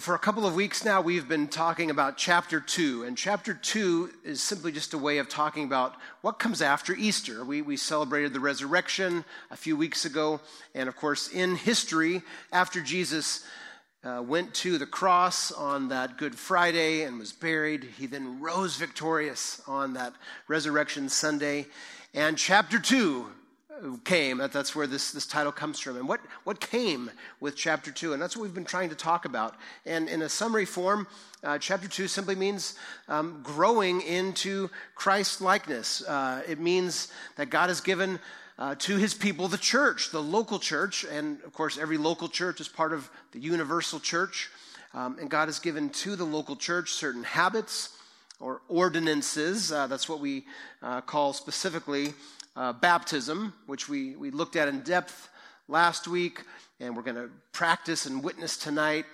Well, 0.00 0.06
for 0.06 0.14
a 0.14 0.18
couple 0.18 0.46
of 0.46 0.54
weeks 0.54 0.82
now, 0.82 1.02
we've 1.02 1.28
been 1.28 1.46
talking 1.46 1.90
about 1.90 2.16
chapter 2.16 2.58
two, 2.58 3.02
and 3.02 3.18
chapter 3.18 3.52
two 3.52 4.10
is 4.24 4.40
simply 4.40 4.72
just 4.72 4.94
a 4.94 4.98
way 4.98 5.18
of 5.18 5.28
talking 5.28 5.64
about 5.64 5.94
what 6.22 6.38
comes 6.38 6.62
after 6.62 6.94
Easter. 6.94 7.44
We, 7.44 7.60
we 7.60 7.76
celebrated 7.76 8.32
the 8.32 8.40
resurrection 8.40 9.26
a 9.50 9.58
few 9.58 9.76
weeks 9.76 10.06
ago, 10.06 10.40
and 10.74 10.88
of 10.88 10.96
course, 10.96 11.28
in 11.28 11.54
history, 11.54 12.22
after 12.50 12.80
Jesus 12.80 13.44
uh, 14.02 14.22
went 14.26 14.54
to 14.54 14.78
the 14.78 14.86
cross 14.86 15.52
on 15.52 15.90
that 15.90 16.16
Good 16.16 16.34
Friday 16.34 17.02
and 17.02 17.18
was 17.18 17.34
buried, 17.34 17.84
he 17.98 18.06
then 18.06 18.40
rose 18.40 18.76
victorious 18.76 19.60
on 19.66 19.92
that 19.92 20.14
resurrection 20.48 21.10
Sunday. 21.10 21.66
And 22.14 22.38
chapter 22.38 22.78
two 22.78 23.26
came. 24.04 24.38
That, 24.38 24.52
that's 24.52 24.74
where 24.74 24.86
this, 24.86 25.12
this 25.12 25.26
title 25.26 25.52
comes 25.52 25.78
from. 25.78 25.96
And 25.96 26.08
what, 26.08 26.20
what 26.44 26.60
came 26.60 27.10
with 27.40 27.56
chapter 27.56 27.90
2? 27.90 28.12
And 28.12 28.22
that's 28.22 28.36
what 28.36 28.42
we've 28.42 28.54
been 28.54 28.64
trying 28.64 28.90
to 28.90 28.94
talk 28.94 29.24
about. 29.24 29.54
And 29.86 30.08
in 30.08 30.22
a 30.22 30.28
summary 30.28 30.64
form, 30.64 31.06
uh, 31.42 31.58
chapter 31.58 31.88
2 31.88 32.08
simply 32.08 32.34
means 32.34 32.74
um, 33.08 33.40
growing 33.42 34.02
into 34.02 34.70
Christ 34.94 35.40
likeness. 35.40 36.02
Uh, 36.02 36.42
it 36.46 36.60
means 36.60 37.08
that 37.36 37.50
God 37.50 37.68
has 37.68 37.80
given 37.80 38.18
uh, 38.58 38.74
to 38.76 38.96
his 38.96 39.14
people 39.14 39.48
the 39.48 39.58
church, 39.58 40.10
the 40.10 40.22
local 40.22 40.58
church. 40.58 41.04
And 41.04 41.42
of 41.44 41.52
course, 41.52 41.78
every 41.78 41.96
local 41.96 42.28
church 42.28 42.60
is 42.60 42.68
part 42.68 42.92
of 42.92 43.10
the 43.32 43.40
universal 43.40 44.00
church. 44.00 44.50
Um, 44.92 45.18
and 45.20 45.30
God 45.30 45.48
has 45.48 45.58
given 45.58 45.90
to 45.90 46.16
the 46.16 46.24
local 46.24 46.56
church 46.56 46.92
certain 46.92 47.22
habits 47.22 47.96
or 48.40 48.60
ordinances. 48.68 49.70
Uh, 49.70 49.86
that's 49.86 50.08
what 50.08 50.20
we 50.20 50.44
uh, 50.82 51.00
call 51.00 51.32
specifically 51.32 52.14
uh, 52.56 52.72
baptism, 52.72 53.52
which 53.66 53.88
we, 53.88 54.16
we 54.16 54.30
looked 54.30 54.56
at 54.56 54.68
in 54.68 54.80
depth 54.80 55.28
last 55.68 56.08
week, 56.08 56.44
and 56.80 56.96
we're 56.96 57.02
going 57.02 57.16
to 57.16 57.30
practice 57.52 58.06
and 58.06 58.22
witness 58.22 58.56
tonight. 58.56 59.04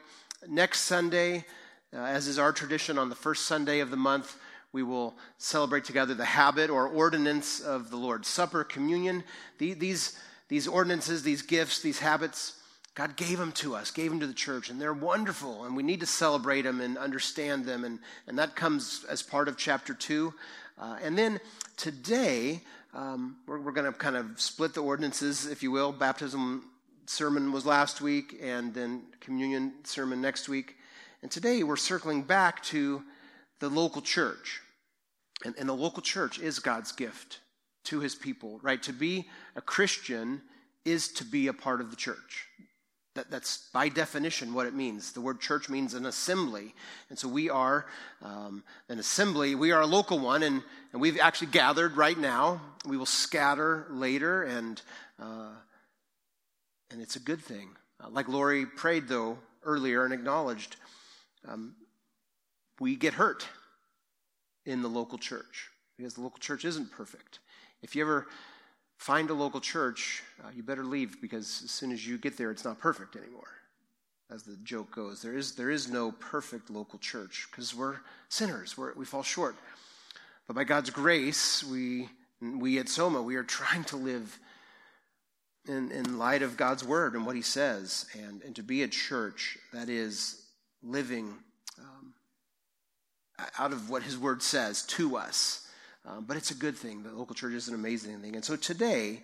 Next 0.49 0.81
Sunday, 0.83 1.45
uh, 1.93 1.99
as 1.99 2.27
is 2.27 2.39
our 2.39 2.53
tradition 2.53 2.99
on 2.99 3.09
the 3.09 3.15
first 3.15 3.47
Sunday 3.47 3.81
of 3.81 3.91
the 3.91 3.97
month, 3.97 4.39
we 4.73 4.83
will 4.83 5.17
celebrate 5.39 5.85
together 5.85 6.15
the 6.15 6.25
habit 6.25 6.71
or 6.71 6.89
ordinance 6.89 7.61
of 7.61 7.91
the 7.91 7.97
Lord's 7.97 8.29
Supper, 8.29 8.65
communion. 8.65 9.25
The, 9.59 9.75
these, 9.75 10.19
these 10.49 10.69
ordinances, 10.69 11.23
these 11.23 11.43
gifts, 11.43 11.81
these 11.81 11.99
habits, 11.99 12.55
God 12.95 13.17
gave 13.17 13.39
them 13.39 13.53
to 13.53 13.75
us, 13.75 13.91
gave 13.91 14.11
them 14.11 14.21
to 14.21 14.27
the 14.27 14.35
church, 14.35 14.71
and 14.71 14.81
they're 14.81 14.95
wonderful, 14.95 15.65
and 15.65 15.77
we 15.77 15.83
need 15.83 16.01
to 16.01 16.07
celebrate 16.07 16.63
them 16.63 16.81
and 16.81 16.97
understand 16.97 17.67
them, 17.67 17.85
and, 17.85 17.99
and 18.27 18.39
that 18.39 18.57
comes 18.57 19.05
as 19.09 19.23
part 19.23 19.49
of 19.49 19.57
chapter 19.57 19.93
2. 19.93 20.33
Uh, 20.79 20.99
and 21.03 21.17
then 21.17 21.41
today, 21.77 22.61
um, 22.93 23.37
we're, 23.47 23.61
we're 23.61 23.73
going 23.73 23.91
to 23.91 23.99
kind 23.99 24.17
of 24.17 24.41
split 24.41 24.75
the 24.75 24.83
ordinances, 24.83 25.47
if 25.47 25.63
you 25.63 25.71
will. 25.71 25.93
Baptism 25.93 26.65
sermon 27.07 27.53
was 27.53 27.65
last 27.65 28.01
week, 28.01 28.39
and 28.43 28.75
then 28.75 29.03
communion 29.21 29.73
sermon 29.85 30.21
next 30.21 30.49
week. 30.49 30.77
And 31.23 31.31
today 31.31 31.63
we're 31.63 31.77
circling 31.77 32.23
back 32.23 32.63
to 32.65 33.03
the 33.61 33.69
local 33.69 34.03
church. 34.03 34.61
And, 35.45 35.55
and 35.59 35.69
the 35.69 35.75
local 35.75 36.03
church 36.03 36.39
is 36.39 36.59
God's 36.59 36.93
gift 36.93 37.41
to 37.85 38.01
his 38.01 38.15
people, 38.15 38.59
right? 38.63 38.83
To 38.83 38.93
be 38.93 39.29
a 39.55 39.61
Christian 39.61 40.43
is 40.85 41.09
to 41.15 41.25
be 41.25 41.47
a 41.47 41.53
part 41.53 41.81
of 41.81 41.91
the 41.91 41.97
church. 41.97 42.49
That, 43.17 43.31
that's 43.31 43.69
by 43.73 43.89
definition 43.89 44.53
what 44.53 44.67
it 44.67 44.75
means. 44.75 45.13
The 45.13 45.23
word 45.23 45.41
church 45.41 45.71
means 45.71 45.95
an 45.95 46.05
assembly. 46.05 46.75
And 47.09 47.19
so 47.19 47.29
we 47.29 47.49
are 47.49 47.87
um, 48.23 48.63
an 48.91 48.99
assembly. 48.99 49.55
We 49.55 49.73
are 49.73 49.81
a 49.81 49.87
local 49.87 50.19
one, 50.19 50.43
and, 50.43 50.63
and 50.93 51.01
we've 51.01 51.19
actually 51.19 51.49
gathered 51.49 51.97
right 51.97 52.19
now. 52.19 52.61
We 52.87 52.99
will 52.99 53.07
scatter 53.07 53.87
later, 53.91 54.43
and, 54.43 54.83
uh, 55.19 55.49
and 56.91 57.01
it's 57.01 57.17
a 57.17 57.21
good 57.21 57.41
thing. 57.41 57.71
Uh, 57.99 58.11
like 58.11 58.29
Lori 58.29 58.67
prayed, 58.67 59.09
though, 59.09 59.39
earlier 59.65 60.05
and 60.05 60.13
acknowledged, 60.13 60.77
um, 61.49 61.75
we 62.79 62.97
get 62.97 63.15
hurt 63.15 63.49
in 64.67 64.83
the 64.83 64.89
local 64.89 65.17
church 65.17 65.71
because 65.97 66.13
the 66.15 66.21
local 66.21 66.39
church 66.39 66.67
isn't 66.67 66.93
perfect. 66.93 67.39
If 67.81 67.97
you 67.97 68.03
ever 68.03 68.27
find 68.97 69.31
a 69.31 69.35
local 69.35 69.61
church, 69.61 70.23
uh, 70.43 70.49
you 70.55 70.63
better 70.63 70.85
leave 70.85 71.21
because 71.21 71.63
as 71.65 71.71
soon 71.71 71.93
as 71.93 72.07
you 72.07 72.19
get 72.19 72.37
there, 72.37 72.51
it's 72.51 72.65
not 72.65 72.79
perfect 72.79 73.17
anymore. 73.17 73.49
As 74.31 74.43
the 74.43 74.57
joke 74.65 74.91
goes, 74.91 75.23
there 75.23 75.37
is, 75.37 75.55
there 75.55 75.71
is 75.71 75.89
no 75.89 76.11
perfect 76.11 76.69
local 76.71 76.99
church 76.99 77.47
because 77.51 77.75
we're 77.75 77.99
sinners, 78.29 78.77
we're, 78.77 78.93
we 78.95 79.05
fall 79.05 79.23
short. 79.23 79.55
But 80.47 80.57
by 80.57 80.65
God's 80.65 80.91
grace, 80.91 81.63
we, 81.63 82.09
we 82.41 82.79
at 82.79 82.89
Soma, 82.89 83.23
we 83.23 83.37
are 83.37 83.45
trying 83.45 83.85
to 83.85 83.97
live 83.97 84.39
in, 85.69 85.93
in 85.93 86.19
light 86.19 86.43
of 86.43 86.57
God's 86.57 86.85
word 86.85 87.15
and 87.15 87.27
what 87.27 87.37
he 87.37 87.43
says, 87.43 88.07
and, 88.15 88.43
and 88.43 88.55
to 88.57 88.63
be 88.63 88.83
a 88.83 88.89
church 88.89 89.59
that 89.73 89.89
is 89.89 90.43
living 90.83 91.35
um, 91.79 92.15
out 93.59 93.73
of 93.73 93.91
what 93.91 94.03
his 94.03 94.19
word 94.19 94.43
says 94.43 94.83
to 94.83 95.17
us 95.17 95.66
um, 96.07 96.25
but 96.27 96.37
it's 96.37 96.53
a 96.53 96.55
good 96.55 96.77
thing. 96.77 97.03
The 97.03 97.13
local 97.13 97.35
church 97.35 97.55
is 97.55 97.69
an 97.69 97.75
amazing 97.75 98.19
thing. 98.21 98.37
And 98.37 98.45
so 98.45 98.55
today, 98.55 99.23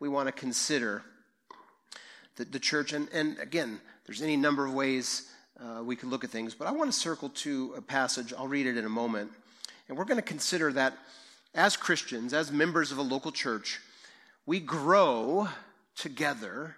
we 0.00 0.08
want 0.08 0.26
to 0.28 0.32
consider 0.32 1.02
the, 2.36 2.44
the 2.44 2.58
church. 2.58 2.92
And, 2.92 3.08
and 3.12 3.38
again, 3.38 3.80
there's 4.06 4.20
any 4.20 4.36
number 4.36 4.66
of 4.66 4.74
ways 4.74 5.30
uh, 5.58 5.82
we 5.82 5.96
could 5.96 6.08
look 6.08 6.24
at 6.24 6.30
things, 6.30 6.54
but 6.54 6.66
I 6.66 6.72
want 6.72 6.92
to 6.92 6.98
circle 6.98 7.30
to 7.30 7.74
a 7.76 7.82
passage. 7.82 8.32
I'll 8.36 8.48
read 8.48 8.66
it 8.66 8.76
in 8.76 8.84
a 8.84 8.90
moment. 8.90 9.30
And 9.88 9.96
we're 9.96 10.04
going 10.04 10.16
to 10.16 10.22
consider 10.22 10.72
that 10.72 10.94
as 11.54 11.76
Christians, 11.76 12.32
as 12.32 12.52
members 12.52 12.92
of 12.92 12.98
a 12.98 13.02
local 13.02 13.32
church, 13.32 13.80
we 14.46 14.60
grow 14.60 15.48
together. 15.96 16.76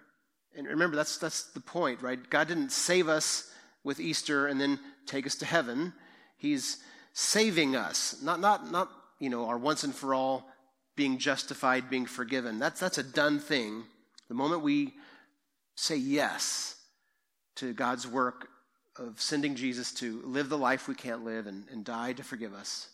And 0.55 0.67
remember, 0.67 0.95
that's, 0.95 1.17
that's 1.17 1.43
the 1.51 1.59
point, 1.59 2.01
right? 2.01 2.19
God 2.29 2.47
didn't 2.47 2.71
save 2.71 3.07
us 3.07 3.51
with 3.83 3.99
Easter 3.99 4.47
and 4.47 4.59
then 4.59 4.79
take 5.05 5.25
us 5.25 5.35
to 5.35 5.45
heaven. 5.45 5.93
He's 6.37 6.77
saving 7.13 7.75
us, 7.75 8.21
not, 8.21 8.39
not, 8.39 8.71
not 8.71 8.89
you 9.23 9.29
know, 9.29 9.45
our 9.45 9.57
once 9.57 9.85
and 9.85 9.95
for 9.95 10.13
all 10.13 10.49
being 10.97 11.17
justified, 11.17 11.89
being 11.89 12.05
forgiven. 12.05 12.59
That's, 12.59 12.81
that's 12.81 12.97
a 12.97 13.03
done 13.03 13.39
thing. 13.39 13.83
The 14.27 14.33
moment 14.33 14.63
we 14.63 14.95
say 15.75 15.95
yes 15.95 16.75
to 17.55 17.71
God's 17.71 18.05
work 18.05 18.49
of 18.97 19.21
sending 19.21 19.55
Jesus 19.55 19.93
to 19.93 20.21
live 20.25 20.49
the 20.49 20.57
life 20.57 20.89
we 20.89 20.93
can't 20.93 21.23
live 21.23 21.47
and, 21.47 21.63
and 21.71 21.85
die 21.85 22.11
to 22.11 22.21
forgive 22.21 22.53
us, 22.53 22.89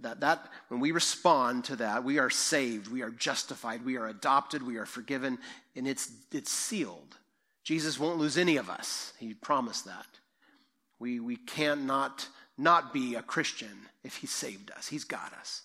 that, 0.00 0.20
that 0.20 0.48
when 0.68 0.80
we 0.80 0.92
respond 0.92 1.64
to 1.64 1.76
that, 1.76 2.04
we 2.04 2.18
are 2.18 2.30
saved, 2.30 2.90
we 2.90 3.02
are 3.02 3.10
justified, 3.10 3.84
we 3.84 3.98
are 3.98 4.06
adopted, 4.06 4.66
we 4.66 4.78
are 4.78 4.86
forgiven, 4.86 5.38
and 5.76 5.86
it's, 5.86 6.10
it's 6.32 6.50
sealed. 6.50 7.18
Jesus 7.64 8.00
won't 8.00 8.18
lose 8.18 8.38
any 8.38 8.56
of 8.56 8.70
us. 8.70 9.12
He 9.18 9.34
promised 9.34 9.84
that. 9.84 10.06
We, 10.98 11.20
we 11.20 11.36
cannot 11.36 12.28
not 12.56 12.94
be 12.94 13.14
a 13.14 13.22
Christian 13.22 13.76
if 14.02 14.16
He 14.16 14.26
saved 14.26 14.70
us. 14.70 14.88
He's 14.88 15.04
got 15.04 15.34
us. 15.34 15.60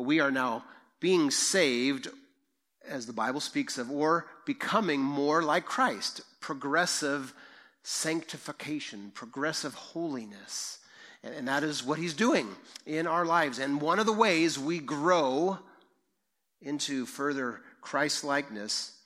But 0.00 0.06
we 0.06 0.20
are 0.20 0.30
now 0.30 0.64
being 0.98 1.30
saved, 1.30 2.08
as 2.88 3.04
the 3.04 3.12
Bible 3.12 3.40
speaks 3.40 3.76
of, 3.76 3.90
or 3.90 4.24
becoming 4.46 4.98
more 4.98 5.42
like 5.42 5.66
Christ. 5.66 6.22
Progressive 6.40 7.34
sanctification, 7.82 9.12
progressive 9.14 9.74
holiness. 9.74 10.78
And, 11.22 11.34
and 11.34 11.48
that 11.48 11.64
is 11.64 11.84
what 11.84 11.98
He's 11.98 12.14
doing 12.14 12.48
in 12.86 13.06
our 13.06 13.26
lives. 13.26 13.58
And 13.58 13.78
one 13.78 13.98
of 13.98 14.06
the 14.06 14.12
ways 14.14 14.58
we 14.58 14.78
grow 14.78 15.58
into 16.62 17.04
further 17.04 17.60
Christ 17.82 18.24
likeness 18.24 18.96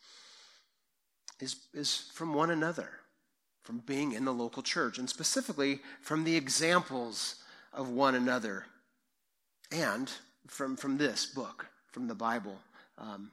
is, 1.40 1.56
is 1.74 2.08
from 2.14 2.34
one 2.34 2.50
another, 2.50 2.88
from 3.64 3.78
being 3.78 4.12
in 4.12 4.24
the 4.24 4.32
local 4.32 4.62
church, 4.62 4.98
and 4.98 5.10
specifically 5.10 5.80
from 6.00 6.22
the 6.22 6.36
examples 6.36 7.42
of 7.72 7.88
one 7.90 8.14
another. 8.14 8.66
And 9.72 10.08
from, 10.46 10.76
from 10.76 10.98
this 10.98 11.26
book, 11.26 11.66
from 11.92 12.06
the 12.06 12.14
Bible. 12.14 12.56
Um, 12.98 13.30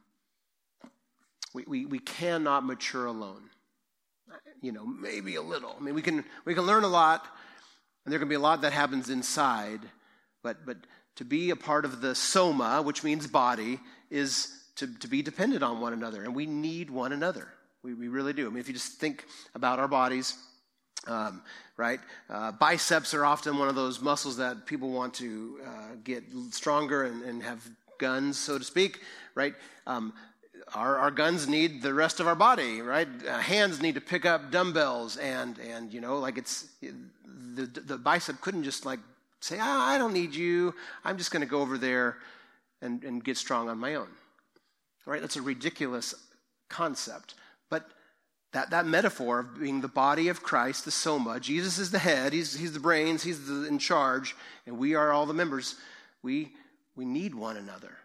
we, 1.53 1.63
we, 1.67 1.85
we 1.85 1.99
cannot 1.99 2.65
mature 2.65 3.05
alone. 3.05 3.49
You 4.61 4.71
know, 4.71 4.85
maybe 4.85 5.35
a 5.35 5.41
little. 5.41 5.75
I 5.77 5.83
mean, 5.83 5.95
we 5.95 6.01
can, 6.01 6.23
we 6.45 6.53
can 6.53 6.63
learn 6.63 6.83
a 6.83 6.87
lot, 6.87 7.25
and 8.05 8.11
there 8.11 8.19
can 8.19 8.29
be 8.29 8.35
a 8.35 8.39
lot 8.39 8.61
that 8.61 8.73
happens 8.73 9.09
inside, 9.09 9.81
but, 10.43 10.65
but 10.65 10.77
to 11.17 11.25
be 11.25 11.49
a 11.49 11.55
part 11.55 11.83
of 11.83 12.01
the 12.01 12.15
soma, 12.15 12.81
which 12.81 13.03
means 13.03 13.27
body, 13.27 13.79
is 14.09 14.57
to, 14.77 14.87
to 14.99 15.07
be 15.07 15.21
dependent 15.21 15.63
on 15.63 15.81
one 15.81 15.93
another, 15.93 16.23
and 16.23 16.33
we 16.33 16.45
need 16.45 16.89
one 16.89 17.11
another. 17.11 17.47
We, 17.83 17.93
we 17.93 18.07
really 18.07 18.33
do. 18.33 18.47
I 18.47 18.49
mean, 18.49 18.59
if 18.59 18.67
you 18.67 18.73
just 18.73 18.99
think 18.99 19.25
about 19.55 19.79
our 19.79 19.87
bodies, 19.87 20.35
um, 21.07 21.41
right? 21.77 21.99
Uh, 22.29 22.51
biceps 22.51 23.13
are 23.13 23.25
often 23.25 23.57
one 23.57 23.67
of 23.67 23.75
those 23.75 24.01
muscles 24.01 24.37
that 24.37 24.65
people 24.65 24.91
want 24.91 25.13
to 25.15 25.59
uh, 25.65 25.95
get 26.03 26.23
stronger 26.51 27.03
and, 27.03 27.23
and, 27.23 27.41
have 27.41 27.67
guns, 27.97 28.37
so 28.37 28.57
to 28.57 28.63
speak, 28.63 28.99
right? 29.35 29.55
Um, 29.87 30.13
our, 30.75 30.97
our, 30.97 31.11
guns 31.11 31.47
need 31.47 31.81
the 31.81 31.93
rest 31.93 32.19
of 32.19 32.27
our 32.27 32.35
body, 32.35 32.81
right? 32.81 33.07
Uh, 33.27 33.39
hands 33.39 33.81
need 33.81 33.95
to 33.95 34.01
pick 34.01 34.25
up 34.25 34.51
dumbbells, 34.51 35.17
and 35.17 35.57
and 35.59 35.91
you 35.93 36.01
know, 36.01 36.19
like 36.19 36.37
it's 36.37 36.67
the 36.81 37.65
the 37.65 37.97
bicep 37.97 38.39
couldn't 38.41 38.63
just 38.63 38.85
like 38.85 38.99
say, 39.39 39.57
ah, 39.59 39.89
I 39.89 39.97
don't 39.97 40.13
need 40.13 40.33
you. 40.33 40.73
I'm 41.03 41.17
just 41.17 41.31
going 41.31 41.41
to 41.41 41.47
go 41.47 41.61
over 41.61 41.77
there 41.77 42.17
and 42.81 43.03
and 43.03 43.23
get 43.23 43.37
strong 43.37 43.69
on 43.69 43.77
my 43.79 43.95
own. 43.95 44.07
Right? 45.05 45.19
That's 45.19 45.35
a 45.35 45.41
ridiculous 45.41 46.13
concept, 46.69 47.33
that, 48.53 48.69
that 48.71 48.85
metaphor 48.85 49.39
of 49.39 49.59
being 49.59 49.81
the 49.81 49.87
body 49.87 50.27
of 50.27 50.43
Christ, 50.43 50.85
the 50.85 50.91
soma, 50.91 51.39
Jesus 51.39 51.77
is 51.77 51.91
the 51.91 51.99
head, 51.99 52.33
he's, 52.33 52.53
he's 52.53 52.73
the 52.73 52.79
brains, 52.79 53.23
he's 53.23 53.47
the, 53.47 53.65
in 53.65 53.79
charge, 53.79 54.35
and 54.65 54.77
we 54.77 54.95
are 54.95 55.11
all 55.11 55.25
the 55.25 55.33
members. 55.33 55.75
We, 56.21 56.51
we 56.95 57.05
need 57.05 57.33
one 57.33 57.57
another 57.57 57.97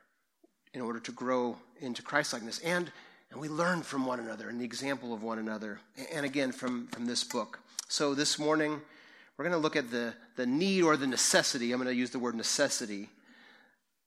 in 0.73 0.81
order 0.81 1.01
to 1.01 1.13
grow 1.13 1.57
into 1.81 2.03
Christlikeness. 2.03 2.61
And, 2.61 2.93
and 3.31 3.41
we 3.41 3.49
learn 3.49 3.83
from 3.83 4.07
one 4.07 4.21
another 4.21 4.49
and 4.49 4.61
the 4.61 4.65
example 4.65 5.13
of 5.13 5.23
one 5.23 5.39
another. 5.39 5.81
And 6.13 6.25
again, 6.25 6.53
from, 6.53 6.87
from 6.89 7.07
this 7.07 7.25
book. 7.25 7.59
So 7.89 8.15
this 8.15 8.39
morning, 8.39 8.81
we're 9.37 9.45
going 9.45 9.57
to 9.57 9.63
look 9.63 9.77
at 9.77 9.91
the, 9.91 10.15
the 10.37 10.47
need 10.47 10.83
or 10.83 10.97
the 10.97 11.07
necessity. 11.07 11.73
I'm 11.73 11.79
going 11.79 11.93
to 11.93 11.95
use 11.95 12.11
the 12.11 12.19
word 12.19 12.35
necessity. 12.35 13.09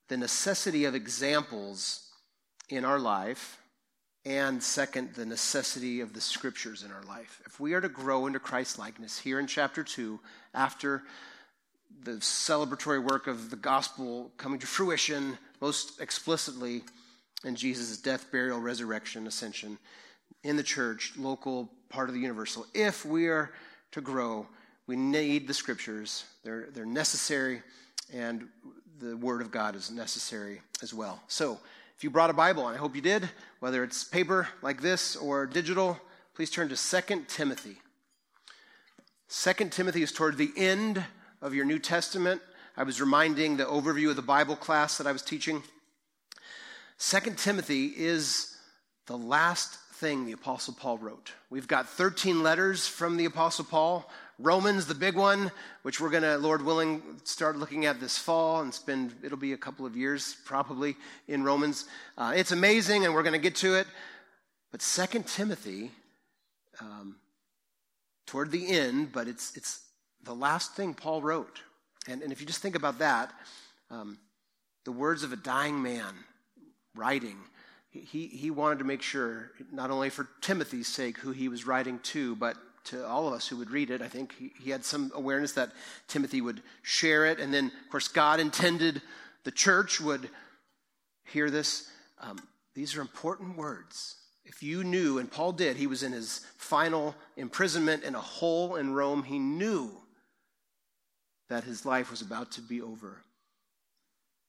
The 0.07 0.17
necessity 0.17 0.85
of 0.85 0.95
examples 0.95 2.07
in 2.69 2.85
our 2.85 2.99
life. 2.99 3.57
And 4.25 4.61
second, 4.61 5.13
the 5.13 5.25
necessity 5.25 6.01
of 6.01 6.13
the 6.13 6.21
scriptures 6.21 6.83
in 6.83 6.91
our 6.91 7.03
life. 7.03 7.41
If 7.45 7.59
we 7.59 7.73
are 7.73 7.81
to 7.81 7.89
grow 7.89 8.27
into 8.27 8.39
Christ 8.39 8.77
likeness 8.77 9.17
here 9.17 9.39
in 9.39 9.47
chapter 9.47 9.83
2, 9.83 10.19
after 10.53 11.03
the 12.03 12.11
celebratory 12.11 13.03
work 13.03 13.27
of 13.27 13.49
the 13.49 13.55
gospel 13.55 14.31
coming 14.37 14.59
to 14.59 14.67
fruition 14.67 15.37
most 15.61 15.99
explicitly 16.01 16.83
in 17.43 17.55
Jesus' 17.55 17.97
death, 17.97 18.31
burial, 18.31 18.59
resurrection, 18.59 19.27
ascension 19.27 19.77
in 20.43 20.55
the 20.55 20.63
church, 20.63 21.13
local 21.17 21.69
part 21.89 22.09
of 22.09 22.15
the 22.15 22.21
universal. 22.21 22.65
If 22.73 23.05
we 23.05 23.27
are 23.27 23.51
to 23.91 24.01
grow, 24.01 24.47
we 24.87 24.95
need 24.95 25.47
the 25.47 25.53
scriptures. 25.53 26.25
They're, 26.43 26.67
they're 26.73 26.85
necessary, 26.85 27.61
and 28.13 28.47
the 28.99 29.15
Word 29.17 29.41
of 29.41 29.51
God 29.51 29.75
is 29.75 29.91
necessary 29.91 30.61
as 30.81 30.93
well. 30.93 31.21
So, 31.27 31.59
if 31.99 32.03
you 32.05 32.09
brought 32.09 32.29
a 32.29 32.33
Bible, 32.33 32.65
and 32.65 32.77
I 32.77 32.79
hope 32.79 32.95
you 32.95 33.01
did, 33.01 33.29
whether 33.59 33.83
it's 33.83 34.05
paper 34.05 34.47
like 34.61 34.81
this 34.81 35.17
or 35.17 35.45
digital, 35.45 35.99
please 36.33 36.49
turn 36.49 36.69
to 36.69 36.77
2 36.77 37.25
Timothy. 37.27 37.75
2 39.27 39.53
Timothy 39.65 40.01
is 40.01 40.13
toward 40.13 40.37
the 40.37 40.53
end 40.55 41.03
of 41.41 41.53
your 41.53 41.65
New 41.65 41.77
Testament. 41.77 42.41
I 42.77 42.83
was 42.83 43.01
reminding 43.01 43.57
the 43.57 43.65
overview 43.65 44.09
of 44.09 44.15
the 44.15 44.21
Bible 44.21 44.55
class 44.55 44.97
that 44.97 45.07
I 45.07 45.11
was 45.11 45.21
teaching. 45.21 45.61
Second 46.95 47.37
Timothy 47.37 47.87
is 47.87 48.55
the 49.07 49.17
last 49.17 49.77
thing 49.95 50.25
the 50.25 50.31
Apostle 50.31 50.75
Paul 50.79 50.99
wrote. 50.99 51.33
We've 51.49 51.67
got 51.67 51.89
13 51.89 52.41
letters 52.41 52.87
from 52.87 53.17
the 53.17 53.25
Apostle 53.25 53.65
Paul. 53.65 54.09
Romans, 54.41 54.85
the 54.85 54.95
big 54.95 55.15
one, 55.15 55.51
which 55.81 55.99
we're 55.99 56.09
going 56.09 56.23
to, 56.23 56.37
Lord 56.37 56.63
willing, 56.63 57.03
start 57.25 57.57
looking 57.57 57.85
at 57.85 57.99
this 57.99 58.17
fall 58.17 58.61
and 58.61 58.73
spend, 58.73 59.13
it'll 59.21 59.37
be 59.37 59.51
a 59.51 59.57
couple 59.57 59.85
of 59.85 59.97
years 59.97 60.37
probably 60.45 60.95
in 61.27 61.43
Romans. 61.43 61.85
Uh, 62.17 62.31
it's 62.33 62.53
amazing, 62.53 63.03
and 63.03 63.13
we're 63.13 63.23
going 63.23 63.33
to 63.33 63.39
get 63.39 63.55
to 63.55 63.75
it. 63.75 63.85
But 64.71 64.81
Second 64.81 65.27
Timothy, 65.27 65.91
um, 66.79 67.17
toward 68.27 68.49
the 68.51 68.69
end, 68.69 69.11
but 69.11 69.27
it's, 69.27 69.57
it's 69.57 69.81
the 70.23 70.33
last 70.33 70.73
thing 70.73 70.93
Paul 70.93 71.21
wrote. 71.21 71.59
And, 72.07 72.21
and 72.21 72.31
if 72.31 72.39
you 72.39 72.47
just 72.47 72.61
think 72.61 72.75
about 72.75 72.99
that, 72.99 73.33
um, 73.91 74.17
the 74.85 74.93
words 74.93 75.23
of 75.23 75.33
a 75.33 75.35
dying 75.35 75.81
man 75.81 76.13
writing, 76.95 77.37
he, 77.89 78.27
he 78.27 78.51
wanted 78.51 78.79
to 78.79 78.85
make 78.85 79.01
sure, 79.01 79.51
not 79.69 79.91
only 79.91 80.09
for 80.09 80.29
Timothy's 80.39 80.87
sake, 80.87 81.17
who 81.17 81.31
he 81.31 81.49
was 81.49 81.67
writing 81.67 81.99
to, 82.03 82.37
but 82.37 82.55
to 82.89 83.05
all 83.05 83.27
of 83.27 83.33
us 83.33 83.47
who 83.47 83.57
would 83.57 83.71
read 83.71 83.89
it. 83.89 84.01
I 84.01 84.07
think 84.07 84.33
he, 84.37 84.51
he 84.61 84.69
had 84.69 84.83
some 84.83 85.11
awareness 85.15 85.53
that 85.53 85.71
Timothy 86.07 86.41
would 86.41 86.61
share 86.81 87.25
it. 87.25 87.39
And 87.39 87.53
then, 87.53 87.65
of 87.67 87.91
course, 87.91 88.07
God 88.07 88.39
intended 88.39 89.01
the 89.43 89.51
church 89.51 90.01
would 90.01 90.29
hear 91.25 91.49
this. 91.49 91.89
Um, 92.19 92.39
these 92.75 92.95
are 92.95 93.01
important 93.01 93.57
words. 93.57 94.15
If 94.45 94.63
you 94.63 94.83
knew, 94.83 95.19
and 95.19 95.31
Paul 95.31 95.51
did, 95.51 95.77
he 95.77 95.87
was 95.87 96.03
in 96.03 96.11
his 96.11 96.45
final 96.57 97.15
imprisonment 97.37 98.03
in 98.03 98.15
a 98.15 98.19
hole 98.19 98.75
in 98.75 98.93
Rome, 98.93 99.23
he 99.23 99.39
knew 99.39 99.91
that 101.49 101.63
his 101.63 101.85
life 101.85 102.11
was 102.11 102.21
about 102.21 102.51
to 102.53 102.61
be 102.61 102.81
over. 102.81 103.23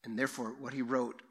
And 0.04 0.19
therefore, 0.19 0.54
what 0.58 0.72
he 0.72 0.82
wrote 0.82 1.22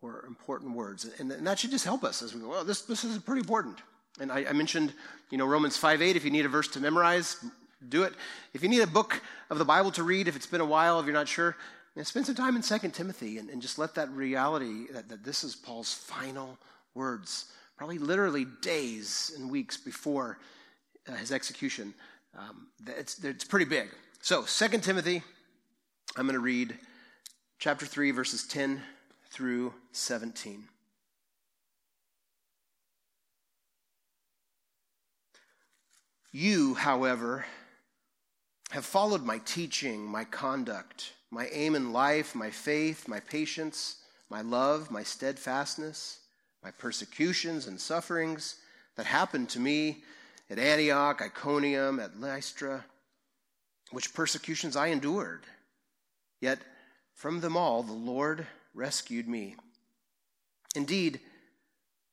were 0.00 0.24
important 0.26 0.74
words. 0.74 1.08
And, 1.18 1.30
and 1.30 1.46
that 1.46 1.58
should 1.58 1.70
just 1.70 1.84
help 1.84 2.04
us 2.04 2.22
as 2.22 2.34
we 2.34 2.40
go, 2.40 2.48
well, 2.48 2.64
this, 2.64 2.82
this 2.82 3.04
is 3.04 3.18
pretty 3.18 3.40
important. 3.40 3.78
And 4.20 4.30
I, 4.30 4.46
I 4.48 4.52
mentioned, 4.52 4.92
you 5.30 5.38
know, 5.38 5.46
Romans 5.46 5.76
5 5.76 6.02
8, 6.02 6.16
if 6.16 6.24
you 6.24 6.30
need 6.30 6.46
a 6.46 6.48
verse 6.48 6.68
to 6.68 6.80
memorize, 6.80 7.44
do 7.88 8.04
it. 8.04 8.14
If 8.52 8.62
you 8.62 8.68
need 8.68 8.80
a 8.80 8.86
book 8.86 9.20
of 9.50 9.58
the 9.58 9.64
Bible 9.64 9.90
to 9.92 10.02
read, 10.02 10.28
if 10.28 10.36
it's 10.36 10.46
been 10.46 10.60
a 10.60 10.66
while, 10.66 11.00
if 11.00 11.06
you're 11.06 11.14
not 11.14 11.28
sure, 11.28 11.56
spend 12.02 12.26
some 12.26 12.34
time 12.34 12.56
in 12.56 12.62
2 12.62 12.78
Timothy 12.90 13.38
and, 13.38 13.50
and 13.50 13.60
just 13.60 13.78
let 13.78 13.94
that 13.94 14.10
reality 14.10 14.86
that, 14.92 15.08
that 15.08 15.24
this 15.24 15.44
is 15.44 15.54
Paul's 15.54 15.92
final 15.92 16.58
words, 16.94 17.46
probably 17.76 17.98
literally 17.98 18.46
days 18.62 19.32
and 19.36 19.50
weeks 19.50 19.76
before 19.76 20.38
uh, 21.08 21.12
his 21.14 21.32
execution. 21.32 21.94
Um, 22.36 22.68
it's, 22.86 23.22
it's 23.22 23.44
pretty 23.44 23.66
big. 23.66 23.88
So, 24.20 24.42
2 24.42 24.78
Timothy, 24.78 25.22
I'm 26.16 26.26
going 26.26 26.34
to 26.34 26.40
read 26.40 26.76
chapter 27.58 27.86
3, 27.86 28.10
verses 28.10 28.46
10 28.46 28.80
through 29.30 29.74
17. 29.92 30.64
You, 36.36 36.74
however, 36.74 37.46
have 38.72 38.84
followed 38.84 39.22
my 39.22 39.38
teaching, 39.44 40.04
my 40.04 40.24
conduct, 40.24 41.12
my 41.30 41.46
aim 41.52 41.76
in 41.76 41.92
life, 41.92 42.34
my 42.34 42.50
faith, 42.50 43.06
my 43.06 43.20
patience, 43.20 43.98
my 44.28 44.40
love, 44.40 44.90
my 44.90 45.04
steadfastness, 45.04 46.18
my 46.60 46.72
persecutions 46.72 47.68
and 47.68 47.80
sufferings 47.80 48.56
that 48.96 49.06
happened 49.06 49.48
to 49.50 49.60
me 49.60 50.02
at 50.50 50.58
Antioch, 50.58 51.22
Iconium, 51.22 52.00
at 52.00 52.18
Lystra, 52.18 52.84
which 53.92 54.12
persecutions 54.12 54.74
I 54.74 54.88
endured. 54.88 55.44
Yet 56.40 56.58
from 57.14 57.42
them 57.42 57.56
all 57.56 57.84
the 57.84 57.92
Lord 57.92 58.44
rescued 58.74 59.28
me. 59.28 59.54
Indeed, 60.74 61.20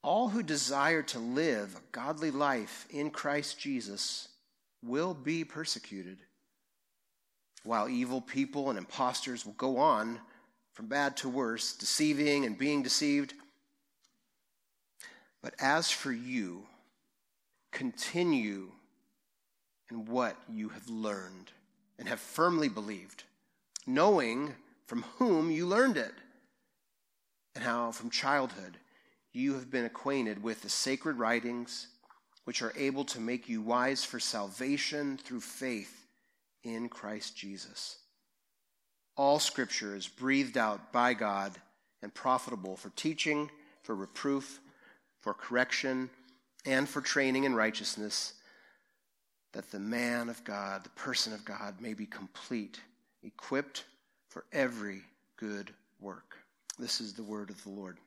all 0.04 0.30
who 0.30 0.42
desire 0.42 1.04
to 1.04 1.20
live 1.20 1.76
a 1.76 1.82
godly 1.92 2.32
life 2.32 2.88
in 2.90 3.12
Christ 3.12 3.60
Jesus 3.60 4.28
will 4.84 5.14
be 5.14 5.44
persecuted, 5.44 6.18
while 7.64 7.88
evil 7.88 8.20
people 8.20 8.70
and 8.70 8.80
impostors 8.80 9.46
will 9.46 9.54
go 9.54 9.78
on 9.78 10.20
from 10.74 10.88
bad 10.88 11.18
to 11.18 11.30
worse, 11.30 11.74
deceiving 11.74 12.46
and 12.46 12.58
being 12.58 12.82
deceived. 12.82 13.34
But 15.44 15.54
as 15.60 15.92
for 15.92 16.12
you, 16.12 16.66
continue 17.72 18.72
in 19.92 20.06
what 20.06 20.36
you 20.50 20.70
have 20.70 20.88
learned 20.90 21.52
and 22.00 22.08
have 22.08 22.20
firmly 22.20 22.70
believed, 22.70 23.24
knowing 23.86 24.56
from 24.88 25.04
whom 25.18 25.52
you 25.52 25.68
learned 25.68 25.98
it, 25.98 26.14
and 27.54 27.64
how 27.64 27.92
from 27.92 28.10
childhood 28.10 28.78
you 29.34 29.54
have 29.54 29.72
been 29.72 29.86
acquainted 29.86 30.44
with 30.44 30.62
the 30.62 30.70
sacred 30.70 31.18
writings, 31.18 31.88
which 32.46 32.62
are 32.62 32.74
able 32.76 33.06
to 33.06 33.20
make 33.20 33.48
you 33.48 33.62
wise 33.62 34.04
for 34.04 34.20
salvation 34.20 35.18
through 35.18 35.42
faith 35.42 36.06
in 36.64 36.90
Christ 36.90 37.36
Jesus. 37.36 37.98
All 39.16 39.40
scripture 39.40 39.96
is 39.96 40.08
breathed 40.08 40.58
out 40.58 40.92
by 40.92 41.14
God 41.14 41.54
and 42.02 42.14
profitable 42.14 42.76
for 42.76 42.90
teaching, 42.92 43.50
for 43.84 43.96
reproof, 43.96 44.60
for 45.20 45.34
correction 45.34 46.10
and 46.66 46.88
for 46.88 47.02
training 47.02 47.44
in 47.44 47.56
righteousness, 47.56 48.34
that 49.54 49.70
the 49.72 49.80
man 49.80 50.30
of 50.30 50.44
God, 50.44 50.84
the 50.84 50.90
person 50.90 51.34
of 51.34 51.44
God, 51.46 51.82
may 51.82 51.94
be 51.94 52.06
complete, 52.06 52.80
equipped 53.24 53.86
for 54.30 54.46
every 54.52 55.02
good 55.38 55.74
work. 56.00 56.38
This 56.80 57.02
is 57.02 57.14
the 57.14 57.24
word 57.24 57.50
of 57.50 57.62
the 57.64 57.70
Lord. 57.70 57.98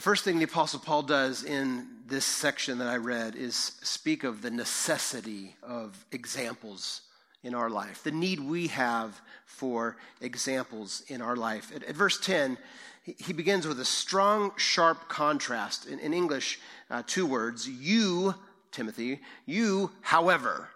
The 0.00 0.04
first 0.04 0.24
thing 0.24 0.38
the 0.38 0.44
Apostle 0.44 0.80
Paul 0.80 1.02
does 1.02 1.44
in 1.44 1.86
this 2.06 2.24
section 2.24 2.78
that 2.78 2.88
I 2.88 2.96
read 2.96 3.36
is 3.36 3.54
speak 3.82 4.24
of 4.24 4.40
the 4.40 4.50
necessity 4.50 5.56
of 5.62 6.06
examples 6.10 7.02
in 7.42 7.54
our 7.54 7.68
life, 7.68 8.02
the 8.02 8.10
need 8.10 8.40
we 8.40 8.68
have 8.68 9.20
for 9.44 9.98
examples 10.22 11.02
in 11.08 11.20
our 11.20 11.36
life. 11.36 11.70
At, 11.76 11.82
at 11.82 11.94
verse 11.94 12.18
10, 12.18 12.56
he 13.02 13.34
begins 13.34 13.66
with 13.66 13.78
a 13.78 13.84
strong, 13.84 14.52
sharp 14.56 15.10
contrast. 15.10 15.84
In, 15.84 15.98
in 15.98 16.14
English, 16.14 16.60
uh, 16.90 17.02
two 17.06 17.26
words 17.26 17.68
you, 17.68 18.34
Timothy, 18.72 19.20
you, 19.44 19.90
however. 20.00 20.70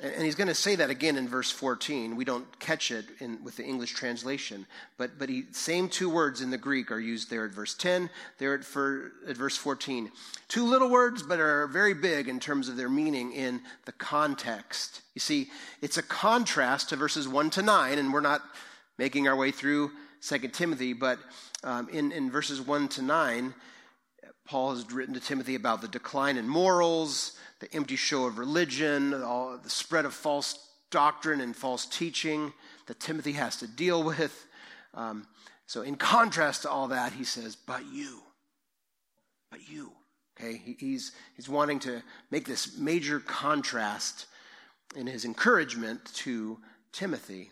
And, 0.00 0.22
he's 0.22 0.36
going 0.36 0.48
to 0.48 0.54
say 0.54 0.76
that 0.76 0.90
again 0.90 1.16
in 1.16 1.26
verse 1.26 1.50
14. 1.50 2.14
We 2.14 2.24
don't 2.24 2.46
catch 2.60 2.90
it 2.90 3.06
in, 3.18 3.42
with 3.42 3.56
the 3.56 3.64
English 3.64 3.94
translation. 3.94 4.64
But, 4.96 5.18
but 5.18 5.28
he, 5.28 5.44
same 5.50 5.88
two 5.88 6.08
words 6.08 6.40
in 6.40 6.50
the 6.50 6.58
Greek 6.58 6.92
are 6.92 7.00
used 7.00 7.30
there 7.30 7.44
at 7.44 7.50
verse 7.50 7.74
10, 7.74 8.08
there 8.38 8.54
at, 8.54 8.64
for, 8.64 9.12
at 9.26 9.36
verse 9.36 9.56
14. 9.56 10.10
Two 10.46 10.66
little 10.66 10.88
words, 10.88 11.22
but 11.22 11.40
are 11.40 11.66
very 11.66 11.94
big 11.94 12.28
in 12.28 12.38
terms 12.38 12.68
of 12.68 12.76
their 12.76 12.88
meaning 12.88 13.32
in 13.32 13.60
the 13.86 13.92
context. 13.92 15.02
You 15.14 15.20
see, 15.20 15.50
it's 15.82 15.98
a 15.98 16.02
contrast 16.02 16.90
to 16.90 16.96
verses 16.96 17.26
1 17.26 17.50
to 17.50 17.62
9, 17.62 17.98
and 17.98 18.12
we're 18.12 18.20
not 18.20 18.42
making 18.98 19.26
our 19.26 19.36
way 19.36 19.50
through 19.50 19.90
Second 20.20 20.52
Timothy, 20.54 20.92
but 20.92 21.18
um, 21.64 21.88
in, 21.88 22.12
in 22.12 22.30
verses 22.30 22.60
1 22.60 22.88
to 22.88 23.02
9, 23.02 23.54
Paul 24.48 24.74
has 24.74 24.90
written 24.90 25.12
to 25.12 25.20
Timothy 25.20 25.56
about 25.56 25.82
the 25.82 25.88
decline 25.88 26.38
in 26.38 26.48
morals, 26.48 27.32
the 27.60 27.72
empty 27.74 27.96
show 27.96 28.24
of 28.24 28.38
religion, 28.38 29.12
all, 29.22 29.58
the 29.58 29.68
spread 29.68 30.06
of 30.06 30.14
false 30.14 30.70
doctrine 30.90 31.42
and 31.42 31.54
false 31.54 31.84
teaching 31.84 32.54
that 32.86 32.98
Timothy 32.98 33.32
has 33.32 33.56
to 33.56 33.66
deal 33.66 34.02
with. 34.02 34.46
Um, 34.94 35.26
so, 35.66 35.82
in 35.82 35.96
contrast 35.96 36.62
to 36.62 36.70
all 36.70 36.88
that, 36.88 37.12
he 37.12 37.24
says, 37.24 37.56
But 37.56 37.82
you, 37.92 38.22
but 39.50 39.68
you. 39.68 39.92
Okay, 40.40 40.56
he, 40.56 40.76
he's, 40.78 41.12
he's 41.36 41.48
wanting 41.48 41.78
to 41.80 42.02
make 42.30 42.46
this 42.46 42.78
major 42.78 43.20
contrast 43.20 44.26
in 44.96 45.06
his 45.06 45.26
encouragement 45.26 46.06
to 46.14 46.58
Timothy. 46.92 47.50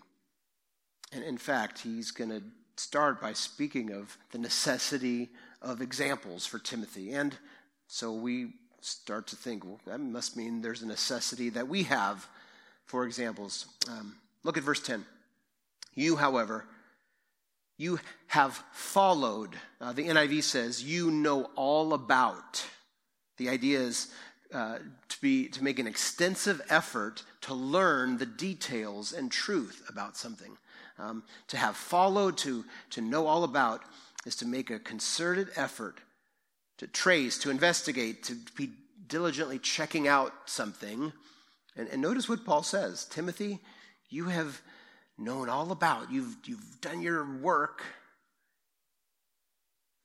And 1.13 1.23
in 1.23 1.37
fact, 1.37 1.81
he's 1.81 2.11
going 2.11 2.31
to 2.31 2.43
start 2.77 3.21
by 3.21 3.35
speaking 3.35 3.93
of 3.93 4.17
the 4.31 4.39
necessity 4.39 5.29
of 5.63 5.81
examples 5.81 6.47
for 6.47 6.59
Timothy. 6.59 7.13
And 7.13 7.37
so 7.87 8.13
we 8.13 8.53
start 8.81 9.27
to 9.29 9.37
think, 9.37 9.65
well, 9.65 9.81
that 9.87 9.99
must 9.99 10.37
mean 10.37 10.63
there's 10.63 10.83
a 10.83 10.87
necessity 10.87 11.51
that 11.51 11.69
we 11.69 11.85
have 11.85 12.27
for 12.85 13.05
examples. 13.05 13.67
Um, 13.91 14.17
look 14.45 14.57
at 14.57 14.63
verse 14.63 14.81
10. 14.81 15.05
You, 15.95 16.17
however, 16.17 16.67
you 17.79 18.01
have 18.29 18.63
followed. 18.73 19.57
Uh, 19.81 19.93
the 19.93 20.09
NIV 20.09 20.43
says, 20.43 20.83
you 20.83 21.11
know 21.11 21.51
all 21.57 21.95
about. 21.95 22.65
The 23.37 23.49
idea 23.49 23.81
is 23.81 24.09
uh, 24.53 24.79
to, 25.09 25.21
be, 25.21 25.49
to 25.49 25.65
make 25.65 25.79
an 25.79 25.87
extensive 25.87 26.63
effort 26.69 27.25
to 27.43 27.55
learn 27.55 28.19
the 28.19 28.27
details 28.27 29.13
and 29.13 29.31
truth 29.31 29.83
about 29.89 30.17
something. 30.17 30.57
Um, 30.99 31.25
to 31.49 31.59
have 31.59 31.77
followed, 31.77 32.39
to, 32.39 32.65
to 32.91 33.03
know 33.03 33.27
all 33.27 33.45
about, 33.45 33.83
is 34.27 34.37
to 34.37 34.47
make 34.47 34.71
a 34.71 34.79
concerted 34.79 35.49
effort 35.57 36.01
to 36.79 36.87
trace, 36.87 37.39
to 37.39 37.51
investigate, 37.51 38.25
to 38.25 38.35
be 38.57 38.71
diligently 39.07 39.59
checking 39.59 40.09
out 40.09 40.33
something. 40.45 41.13
And, 41.77 41.89
and 41.89 42.03
notice 42.03 42.29
what 42.29 42.45
Paul 42.45 42.63
says 42.63 43.07
Timothy, 43.07 43.61
you 44.11 44.27
have 44.27 44.61
known 45.17 45.49
all 45.49 45.73
about, 45.73 46.13
you've, 46.13 46.37
you've 46.45 46.81
done 46.81 47.01
your 47.01 47.25
work 47.39 47.83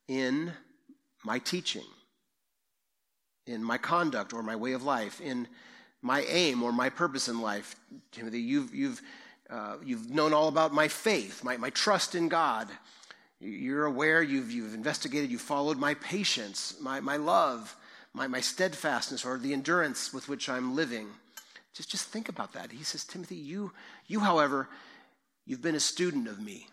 in 0.08 0.52
my 1.24 1.38
teaching, 1.38 1.84
in 3.46 3.62
my 3.62 3.76
conduct 3.76 4.32
or 4.32 4.42
my 4.42 4.56
way 4.56 4.72
of 4.72 4.82
life, 4.82 5.20
in 5.20 5.46
my 6.00 6.22
aim 6.22 6.62
or 6.62 6.72
my 6.72 6.88
purpose 6.88 7.28
in 7.28 7.40
life. 7.40 7.76
Timothy, 8.12 8.40
you've, 8.40 8.74
you've, 8.74 9.02
uh, 9.50 9.76
you've 9.84 10.10
known 10.10 10.32
all 10.32 10.48
about 10.48 10.72
my 10.72 10.88
faith, 10.88 11.44
my, 11.44 11.56
my 11.56 11.70
trust 11.70 12.14
in 12.14 12.28
God. 12.28 12.68
You're 13.44 13.86
aware, 13.86 14.22
you've, 14.22 14.52
you've 14.52 14.72
investigated, 14.72 15.28
you've 15.28 15.40
followed 15.40 15.76
my 15.76 15.94
patience, 15.94 16.76
my, 16.80 17.00
my 17.00 17.16
love, 17.16 17.74
my, 18.14 18.28
my 18.28 18.40
steadfastness, 18.40 19.24
or 19.24 19.36
the 19.36 19.52
endurance 19.52 20.14
with 20.14 20.28
which 20.28 20.48
I'm 20.48 20.76
living. 20.76 21.08
Just, 21.74 21.90
just 21.90 22.06
think 22.06 22.28
about 22.28 22.52
that. 22.52 22.70
He 22.70 22.84
says, 22.84 23.04
Timothy, 23.04 23.34
you, 23.34 23.72
you, 24.06 24.20
however, 24.20 24.68
you've 25.44 25.60
been 25.60 25.74
a 25.74 25.80
student 25.80 26.28
of 26.28 26.40
me. 26.40 26.68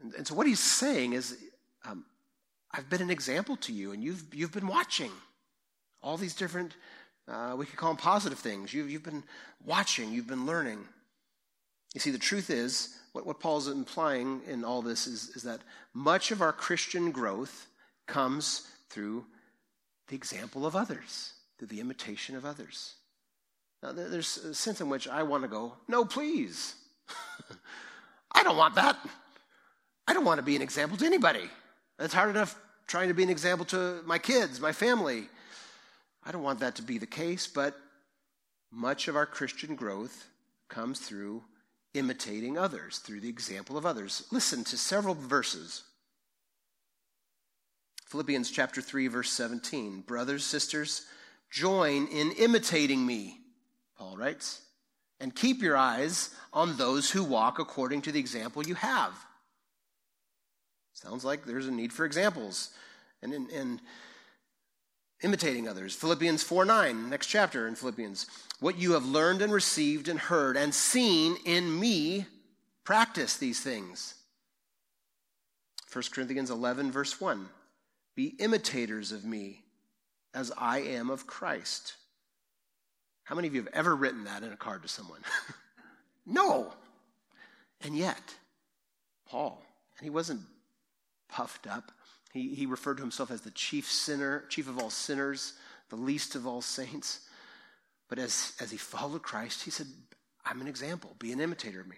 And, 0.00 0.14
and 0.14 0.24
so 0.24 0.36
what 0.36 0.46
he's 0.46 0.60
saying 0.60 1.14
is, 1.14 1.36
um, 1.84 2.04
I've 2.72 2.88
been 2.88 3.02
an 3.02 3.10
example 3.10 3.56
to 3.56 3.72
you, 3.72 3.90
and 3.90 4.04
you've, 4.04 4.22
you've 4.32 4.52
been 4.52 4.68
watching 4.68 5.10
all 6.00 6.16
these 6.16 6.36
different, 6.36 6.76
uh, 7.26 7.56
we 7.58 7.66
could 7.66 7.76
call 7.76 7.90
them 7.90 7.96
positive 7.96 8.38
things. 8.38 8.72
You've, 8.72 8.88
you've 8.88 9.02
been 9.02 9.24
watching, 9.66 10.12
you've 10.12 10.28
been 10.28 10.46
learning. 10.46 10.78
You 11.92 12.00
see, 12.00 12.12
the 12.12 12.18
truth 12.18 12.50
is, 12.50 12.94
what, 13.18 13.26
what 13.26 13.40
Paul's 13.40 13.66
implying 13.66 14.42
in 14.46 14.64
all 14.64 14.80
this 14.80 15.08
is, 15.08 15.30
is 15.30 15.42
that 15.42 15.60
much 15.92 16.30
of 16.30 16.40
our 16.40 16.52
Christian 16.52 17.10
growth 17.10 17.66
comes 18.06 18.68
through 18.90 19.24
the 20.06 20.14
example 20.14 20.64
of 20.64 20.76
others, 20.76 21.32
through 21.58 21.66
the 21.66 21.80
imitation 21.80 22.36
of 22.36 22.44
others. 22.44 22.94
Now, 23.82 23.90
there's 23.90 24.36
a 24.38 24.54
sense 24.54 24.80
in 24.80 24.88
which 24.88 25.08
I 25.08 25.24
want 25.24 25.42
to 25.42 25.48
go, 25.48 25.72
no, 25.88 26.04
please. 26.04 26.76
I 28.32 28.44
don't 28.44 28.56
want 28.56 28.76
that. 28.76 28.96
I 30.06 30.12
don't 30.12 30.24
want 30.24 30.38
to 30.38 30.44
be 30.44 30.54
an 30.54 30.62
example 30.62 30.96
to 30.98 31.04
anybody. 31.04 31.50
It's 31.98 32.14
hard 32.14 32.30
enough 32.30 32.56
trying 32.86 33.08
to 33.08 33.14
be 33.14 33.24
an 33.24 33.30
example 33.30 33.66
to 33.66 34.00
my 34.06 34.18
kids, 34.18 34.60
my 34.60 34.72
family. 34.72 35.24
I 36.24 36.30
don't 36.30 36.44
want 36.44 36.60
that 36.60 36.76
to 36.76 36.82
be 36.82 36.98
the 36.98 37.06
case, 37.06 37.48
but 37.48 37.76
much 38.70 39.08
of 39.08 39.16
our 39.16 39.26
Christian 39.26 39.74
growth 39.74 40.28
comes 40.68 41.00
through 41.00 41.42
imitating 41.94 42.58
others, 42.58 42.98
through 42.98 43.20
the 43.20 43.28
example 43.28 43.76
of 43.76 43.86
others. 43.86 44.26
Listen 44.30 44.64
to 44.64 44.76
several 44.76 45.14
verses. 45.14 45.84
Philippians 48.06 48.50
chapter 48.50 48.80
3 48.80 49.08
verse 49.08 49.30
17. 49.30 50.02
Brothers, 50.02 50.44
sisters, 50.44 51.06
join 51.50 52.06
in 52.08 52.32
imitating 52.32 53.04
me, 53.04 53.40
Paul 53.96 54.16
writes, 54.16 54.62
and 55.20 55.34
keep 55.34 55.62
your 55.62 55.76
eyes 55.76 56.30
on 56.52 56.76
those 56.76 57.10
who 57.10 57.24
walk 57.24 57.58
according 57.58 58.02
to 58.02 58.12
the 58.12 58.20
example 58.20 58.66
you 58.66 58.74
have. 58.74 59.12
Sounds 60.92 61.24
like 61.24 61.44
there's 61.44 61.68
a 61.68 61.72
need 61.72 61.92
for 61.92 62.04
examples 62.04 62.70
and, 63.22 63.32
and, 63.32 63.50
and 63.50 63.80
imitating 65.22 65.68
others. 65.68 65.94
Philippians 65.94 66.42
4 66.42 66.64
9, 66.64 67.10
next 67.10 67.26
chapter 67.26 67.66
in 67.66 67.74
Philippians. 67.74 68.26
What 68.60 68.78
you 68.78 68.92
have 68.92 69.06
learned 69.06 69.42
and 69.42 69.52
received 69.52 70.08
and 70.08 70.18
heard 70.18 70.56
and 70.56 70.74
seen 70.74 71.36
in 71.44 71.78
me, 71.78 72.26
practice 72.84 73.36
these 73.36 73.60
things. 73.60 74.14
1 75.92 76.04
Corinthians 76.12 76.50
11, 76.50 76.92
verse 76.92 77.20
1. 77.20 77.48
Be 78.14 78.34
imitators 78.38 79.12
of 79.12 79.24
me 79.24 79.62
as 80.34 80.52
I 80.56 80.80
am 80.80 81.08
of 81.10 81.26
Christ. 81.26 81.94
How 83.24 83.34
many 83.34 83.48
of 83.48 83.54
you 83.54 83.62
have 83.62 83.72
ever 83.74 83.94
written 83.94 84.24
that 84.24 84.42
in 84.42 84.52
a 84.52 84.56
card 84.56 84.82
to 84.82 84.88
someone? 84.88 85.20
no. 86.26 86.72
And 87.82 87.96
yet, 87.96 88.34
Paul, 89.28 89.62
and 89.98 90.04
he 90.04 90.10
wasn't 90.10 90.40
puffed 91.28 91.66
up. 91.66 91.92
He, 92.38 92.54
he 92.54 92.66
referred 92.66 92.98
to 92.98 93.02
himself 93.02 93.32
as 93.32 93.40
the 93.40 93.50
chief 93.50 93.90
sinner, 93.90 94.44
chief 94.48 94.68
of 94.68 94.78
all 94.78 94.90
sinners, 94.90 95.54
the 95.88 95.96
least 95.96 96.36
of 96.36 96.46
all 96.46 96.62
saints. 96.62 97.22
But 98.08 98.20
as, 98.20 98.52
as 98.60 98.70
he 98.70 98.76
followed 98.76 99.22
Christ, 99.22 99.64
he 99.64 99.72
said, 99.72 99.88
I'm 100.46 100.60
an 100.60 100.68
example. 100.68 101.16
Be 101.18 101.32
an 101.32 101.40
imitator 101.40 101.80
of 101.80 101.88
me. 101.88 101.96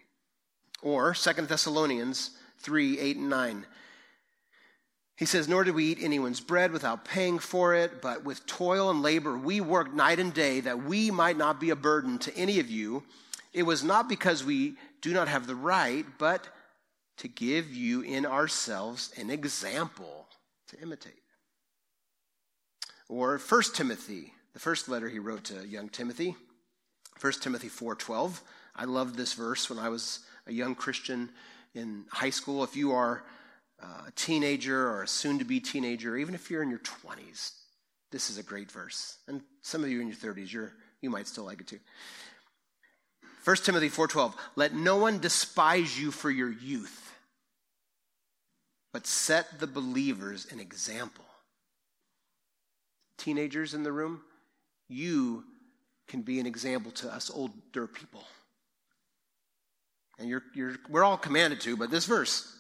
Or 0.82 1.12
2 1.12 1.32
Thessalonians 1.42 2.30
3 2.61 2.99
8 2.99 3.16
and 3.18 3.28
9. 3.28 3.66
He 5.16 5.26
says, 5.26 5.47
Nor 5.47 5.64
did 5.64 5.75
we 5.75 5.85
eat 5.85 5.99
anyone's 6.00 6.40
bread 6.40 6.73
without 6.73 7.04
paying 7.04 7.38
for 7.38 7.75
it, 7.75 8.00
but 8.00 8.25
with 8.25 8.47
toil 8.47 8.88
and 8.88 9.02
labor 9.02 9.37
we 9.37 9.61
worked 9.61 9.92
night 9.92 10.18
and 10.18 10.32
day 10.32 10.61
that 10.61 10.85
we 10.85 11.11
might 11.11 11.37
not 11.37 11.61
be 11.61 11.68
a 11.68 11.76
burden 11.76 12.18
to 12.20 12.35
any 12.35 12.61
of 12.61 12.70
you. 12.70 13.02
It 13.52 13.64
was 13.64 13.85
not 13.85 14.09
because 14.09 14.42
we 14.42 14.76
do 15.02 15.12
not 15.12 15.28
have 15.28 15.47
the 15.47 15.54
right, 15.54 16.06
but 16.16 16.49
to 17.18 17.28
give 17.28 17.75
you 17.75 18.00
in 18.00 18.25
ourselves 18.25 19.12
an 19.18 19.28
example 19.28 20.20
to 20.70 20.80
imitate. 20.80 21.22
Or 23.08 23.38
1 23.38 23.62
Timothy, 23.74 24.32
the 24.52 24.60
first 24.60 24.88
letter 24.88 25.08
he 25.08 25.18
wrote 25.18 25.44
to 25.44 25.66
young 25.66 25.88
Timothy, 25.88 26.36
1 27.20 27.32
Timothy 27.40 27.68
4:12. 27.68 28.40
I 28.74 28.84
loved 28.84 29.16
this 29.16 29.34
verse 29.34 29.68
when 29.68 29.78
I 29.78 29.88
was 29.88 30.20
a 30.46 30.52
young 30.52 30.74
Christian 30.74 31.30
in 31.74 32.06
high 32.10 32.30
school. 32.30 32.64
If 32.64 32.76
you 32.76 32.92
are 32.92 33.24
uh, 33.82 34.04
a 34.06 34.10
teenager 34.12 34.88
or 34.88 35.02
a 35.02 35.08
soon 35.08 35.38
to 35.38 35.44
be 35.44 35.60
teenager, 35.60 36.16
even 36.16 36.34
if 36.34 36.50
you're 36.50 36.62
in 36.62 36.70
your 36.70 36.78
20s, 36.78 37.52
this 38.10 38.30
is 38.30 38.38
a 38.38 38.42
great 38.42 38.70
verse. 38.70 39.18
And 39.28 39.42
some 39.62 39.82
of 39.84 39.90
you 39.90 40.00
in 40.00 40.08
your 40.08 40.16
30s, 40.16 40.52
you're, 40.52 40.72
you 41.00 41.10
might 41.10 41.26
still 41.26 41.44
like 41.44 41.60
it 41.60 41.66
too. 41.66 41.80
1 43.44 43.56
Timothy 43.56 43.90
4:12 43.90 44.34
Let 44.56 44.74
no 44.74 44.96
one 44.96 45.18
despise 45.18 45.98
you 45.98 46.10
for 46.10 46.30
your 46.30 46.50
youth 46.50 47.09
but 48.92 49.06
set 49.06 49.61
the 49.61 49.66
believers 49.66 50.47
an 50.50 50.61
example. 50.61 51.25
Teenagers 53.16 53.75
in 53.75 53.82
the 53.82 53.92
room, 53.92 54.23
you 54.88 55.44
can 56.09 56.23
be 56.23 56.40
an 56.40 56.47
example 56.47 56.90
to 56.92 57.12
us 57.12 57.30
older 57.32 57.87
people. 57.87 58.25
And 60.18 60.28
you're, 60.28 60.42
you're, 60.54 60.76
we're 60.88 61.04
all 61.04 61.16
commanded 61.16 61.61
to, 61.62 61.76
but 61.76 61.90
this 61.90 62.04
verse, 62.04 62.56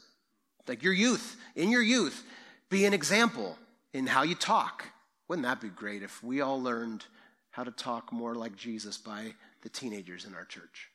like 0.68 0.82
your 0.82 0.92
youth, 0.92 1.36
in 1.56 1.70
your 1.70 1.82
youth, 1.82 2.24
be 2.70 2.84
an 2.86 2.94
example 2.94 3.58
in 3.92 4.06
how 4.06 4.22
you 4.22 4.34
talk. 4.34 4.84
Wouldn't 5.28 5.46
that 5.46 5.60
be 5.60 5.68
great 5.68 6.02
if 6.02 6.22
we 6.22 6.40
all 6.40 6.62
learned 6.62 7.04
how 7.50 7.64
to 7.64 7.70
talk 7.70 8.12
more 8.12 8.34
like 8.34 8.56
Jesus 8.56 8.96
by 8.96 9.34
the 9.62 9.68
teenagers 9.68 10.24
in 10.24 10.34
our 10.34 10.44
church? 10.44 10.88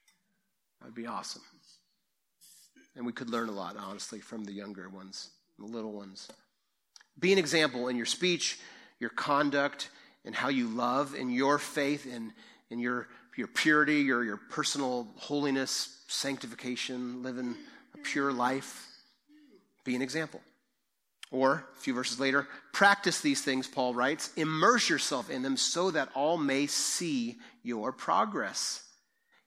That'd 0.79 0.95
be 0.95 1.07
awesome. 1.07 1.41
And 2.95 3.05
we 3.05 3.11
could 3.11 3.29
learn 3.29 3.49
a 3.49 3.53
lot, 3.53 3.75
honestly, 3.77 4.19
from 4.19 4.45
the 4.45 4.53
younger 4.53 4.87
ones, 4.89 5.29
the 5.59 5.65
little 5.65 5.91
ones. 5.91 6.29
Be 7.19 7.33
an 7.33 7.39
example 7.39 7.87
in 7.87 7.97
your 7.97 8.05
speech, 8.05 8.59
your 8.99 9.09
conduct, 9.09 9.89
and 10.23 10.33
how 10.33 10.49
you 10.49 10.67
love, 10.67 11.13
in 11.13 11.29
your 11.29 11.59
faith, 11.59 12.05
in, 12.05 12.33
in 12.69 12.79
your, 12.79 13.07
your 13.35 13.47
purity, 13.47 14.01
your, 14.01 14.23
your 14.23 14.37
personal 14.37 15.07
holiness, 15.17 16.03
sanctification, 16.07 17.21
living 17.21 17.55
a 17.93 17.97
pure 17.99 18.31
life. 18.31 18.87
Be 19.83 19.95
an 19.95 20.01
example. 20.01 20.41
Or, 21.31 21.65
a 21.75 21.79
few 21.79 21.93
verses 21.93 22.19
later, 22.19 22.47
practice 22.71 23.19
these 23.19 23.41
things, 23.41 23.67
Paul 23.67 23.93
writes, 23.93 24.31
immerse 24.37 24.89
yourself 24.89 25.29
in 25.29 25.41
them 25.41 25.57
so 25.57 25.91
that 25.91 26.09
all 26.15 26.37
may 26.37 26.67
see 26.67 27.37
your 27.61 27.91
progress. 27.91 28.84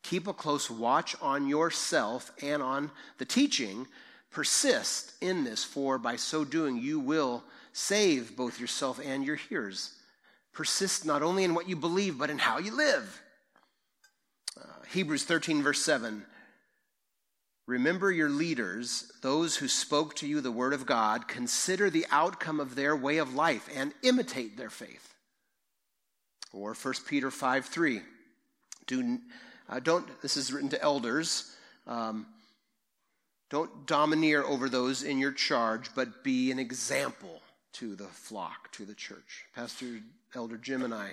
Keep 0.02 0.26
a 0.26 0.32
close 0.32 0.70
watch 0.70 1.16
on 1.20 1.48
yourself 1.48 2.32
and 2.42 2.62
on 2.62 2.90
the 3.18 3.24
teaching. 3.24 3.86
Persist 4.30 5.12
in 5.20 5.44
this, 5.44 5.64
for 5.64 5.98
by 5.98 6.16
so 6.16 6.44
doing 6.44 6.78
you 6.78 7.00
will 7.00 7.42
save 7.72 8.36
both 8.36 8.60
yourself 8.60 9.00
and 9.04 9.24
your 9.24 9.36
hearers. 9.36 9.94
Persist 10.52 11.06
not 11.06 11.22
only 11.22 11.44
in 11.44 11.54
what 11.54 11.68
you 11.68 11.76
believe, 11.76 12.18
but 12.18 12.30
in 12.30 12.38
how 12.38 12.58
you 12.58 12.74
live. 12.76 13.22
Uh, 14.56 14.64
Hebrews 14.90 15.24
13, 15.24 15.62
verse 15.62 15.82
7 15.82 16.24
Remember 17.68 18.10
your 18.10 18.30
leaders, 18.30 19.12
those 19.20 19.56
who 19.56 19.68
spoke 19.68 20.14
to 20.16 20.26
you 20.26 20.40
the 20.40 20.50
word 20.50 20.72
of 20.72 20.86
God. 20.86 21.28
Consider 21.28 21.90
the 21.90 22.06
outcome 22.10 22.60
of 22.60 22.74
their 22.74 22.96
way 22.96 23.18
of 23.18 23.34
life 23.34 23.68
and 23.74 23.92
imitate 24.02 24.56
their 24.56 24.70
faith. 24.70 25.14
Or 26.50 26.72
1 26.72 26.94
Peter 27.06 27.30
5 27.30 27.66
3. 27.66 28.00
Do, 28.86 29.18
uh, 29.68 29.80
don't, 29.80 30.06
this 30.22 30.36
is 30.36 30.52
written 30.52 30.70
to 30.70 30.82
elders. 30.82 31.54
Um, 31.86 32.26
don't 33.50 33.86
domineer 33.86 34.42
over 34.42 34.68
those 34.68 35.02
in 35.02 35.18
your 35.18 35.32
charge, 35.32 35.94
but 35.94 36.22
be 36.22 36.50
an 36.50 36.58
example 36.58 37.40
to 37.74 37.94
the 37.94 38.04
flock, 38.04 38.70
to 38.72 38.84
the 38.84 38.94
church. 38.94 39.44
Pastor 39.54 40.00
Elder 40.34 40.56
Jim 40.56 40.82
and 40.82 40.92
I, 40.92 41.12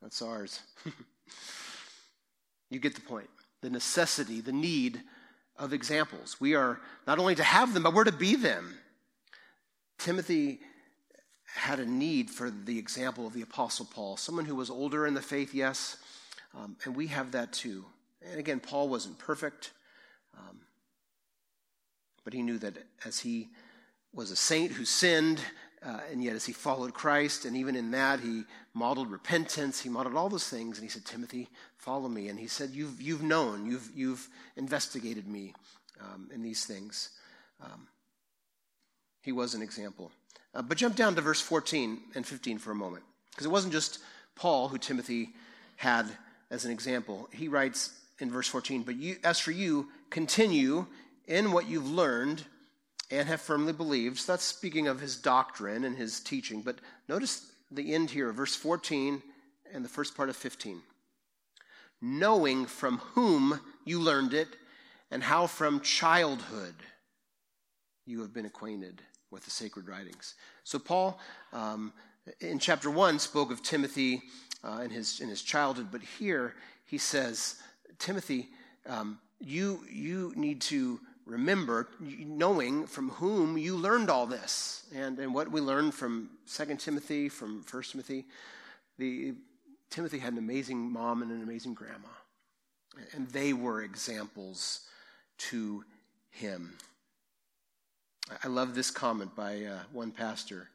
that's 0.00 0.22
ours. 0.22 0.60
you 2.70 2.78
get 2.78 2.94
the 2.94 3.00
point. 3.00 3.30
The 3.60 3.70
necessity, 3.70 4.40
the 4.40 4.52
need 4.52 5.00
of 5.56 5.72
examples. 5.72 6.40
We 6.40 6.54
are 6.54 6.80
not 7.06 7.18
only 7.18 7.34
to 7.36 7.44
have 7.44 7.74
them, 7.74 7.82
but 7.82 7.94
we're 7.94 8.04
to 8.04 8.12
be 8.12 8.36
them. 8.36 8.76
Timothy 9.98 10.60
had 11.54 11.78
a 11.78 11.86
need 11.86 12.30
for 12.30 12.50
the 12.50 12.78
example 12.78 13.26
of 13.26 13.34
the 13.34 13.42
Apostle 13.42 13.86
Paul, 13.92 14.16
someone 14.16 14.44
who 14.44 14.56
was 14.56 14.70
older 14.70 15.06
in 15.06 15.14
the 15.14 15.22
faith, 15.22 15.54
yes, 15.54 15.98
um, 16.54 16.76
and 16.84 16.96
we 16.96 17.08
have 17.08 17.32
that 17.32 17.52
too. 17.52 17.84
And 18.30 18.38
again, 18.38 18.60
Paul 18.60 18.88
wasn't 18.88 19.18
perfect, 19.18 19.72
um, 20.36 20.60
but 22.24 22.32
he 22.32 22.42
knew 22.42 22.58
that 22.58 22.76
as 23.04 23.20
he 23.20 23.48
was 24.12 24.30
a 24.30 24.36
saint 24.36 24.72
who 24.72 24.84
sinned, 24.84 25.40
uh, 25.84 26.00
and 26.10 26.22
yet 26.22 26.36
as 26.36 26.44
he 26.44 26.52
followed 26.52 26.94
Christ, 26.94 27.44
and 27.44 27.56
even 27.56 27.74
in 27.74 27.90
that, 27.90 28.20
he 28.20 28.44
modeled 28.74 29.10
repentance, 29.10 29.80
he 29.80 29.88
modeled 29.88 30.14
all 30.14 30.28
those 30.28 30.48
things, 30.48 30.78
and 30.78 30.84
he 30.84 30.90
said, 30.90 31.04
Timothy, 31.04 31.48
follow 31.76 32.08
me. 32.08 32.28
And 32.28 32.38
he 32.38 32.46
said, 32.46 32.70
You've, 32.70 33.00
you've 33.00 33.22
known, 33.22 33.66
you've, 33.66 33.90
you've 33.94 34.28
investigated 34.56 35.26
me 35.26 35.54
um, 36.00 36.30
in 36.32 36.42
these 36.42 36.64
things. 36.64 37.10
Um, 37.60 37.88
he 39.22 39.32
was 39.32 39.54
an 39.54 39.62
example. 39.62 40.12
Uh, 40.54 40.62
but 40.62 40.76
jump 40.76 40.94
down 40.94 41.14
to 41.14 41.20
verse 41.20 41.40
14 41.40 41.98
and 42.14 42.26
15 42.26 42.58
for 42.58 42.70
a 42.70 42.74
moment, 42.76 43.04
because 43.30 43.46
it 43.46 43.50
wasn't 43.50 43.72
just 43.72 43.98
Paul 44.36 44.68
who 44.68 44.78
Timothy 44.78 45.30
had 45.76 46.06
as 46.50 46.64
an 46.64 46.70
example. 46.70 47.28
He 47.32 47.48
writes 47.48 47.90
in 48.22 48.30
verse 48.30 48.48
14, 48.48 48.84
But 48.84 48.96
you, 48.96 49.16
as 49.24 49.40
for 49.40 49.50
you, 49.50 49.88
continue 50.08 50.86
in 51.26 51.52
what 51.52 51.68
you've 51.68 51.90
learned 51.90 52.44
and 53.10 53.28
have 53.28 53.40
firmly 53.40 53.72
believed. 53.72 54.18
So 54.18 54.32
that's 54.32 54.44
speaking 54.44 54.86
of 54.86 55.00
his 55.00 55.16
doctrine 55.16 55.84
and 55.84 55.96
his 55.96 56.20
teaching. 56.20 56.62
But 56.62 56.76
notice 57.08 57.52
the 57.70 57.92
end 57.92 58.10
here, 58.10 58.32
verse 58.32 58.54
14 58.54 59.20
and 59.74 59.84
the 59.84 59.88
first 59.88 60.16
part 60.16 60.28
of 60.28 60.36
15. 60.36 60.80
Knowing 62.00 62.64
from 62.64 62.98
whom 62.98 63.60
you 63.84 63.98
learned 63.98 64.34
it 64.34 64.48
and 65.10 65.22
how 65.22 65.46
from 65.46 65.80
childhood 65.80 66.74
you 68.06 68.20
have 68.20 68.32
been 68.32 68.46
acquainted 68.46 69.02
with 69.30 69.44
the 69.44 69.50
sacred 69.50 69.88
writings. 69.88 70.34
So, 70.64 70.78
Paul, 70.78 71.18
um, 71.52 71.92
in 72.40 72.58
chapter 72.58 72.90
1, 72.90 73.18
spoke 73.18 73.50
of 73.50 73.62
Timothy 73.62 74.22
uh, 74.62 74.80
in, 74.84 74.90
his, 74.90 75.20
in 75.20 75.28
his 75.28 75.42
childhood, 75.42 75.88
but 75.90 76.02
here 76.02 76.54
he 76.86 76.98
says, 76.98 77.56
Timothy, 78.02 78.48
um, 78.88 79.20
you, 79.38 79.84
you 79.88 80.32
need 80.34 80.60
to 80.62 81.00
remember 81.24 81.88
knowing 82.00 82.88
from 82.88 83.10
whom 83.10 83.56
you 83.56 83.76
learned 83.76 84.10
all 84.10 84.26
this 84.26 84.82
and, 84.92 85.20
and 85.20 85.32
what 85.32 85.52
we 85.52 85.60
learned 85.60 85.94
from 85.94 86.28
2 86.52 86.76
timothy 86.76 87.28
from 87.28 87.64
1 87.70 87.82
timothy. 87.84 88.24
The, 88.98 89.34
timothy 89.88 90.18
had 90.18 90.32
an 90.32 90.40
amazing 90.40 90.90
mom 90.92 91.22
and 91.22 91.30
an 91.30 91.44
amazing 91.44 91.74
grandma 91.74 92.08
and 93.14 93.28
they 93.28 93.52
were 93.52 93.82
examples 93.82 94.80
to 95.38 95.84
him. 96.30 96.74
I 98.42 98.48
love 98.48 98.74
this 98.74 98.90
comment 98.90 99.36
by 99.36 99.64
uh, 99.64 99.78
one 99.92 100.10
pastor. 100.10 100.70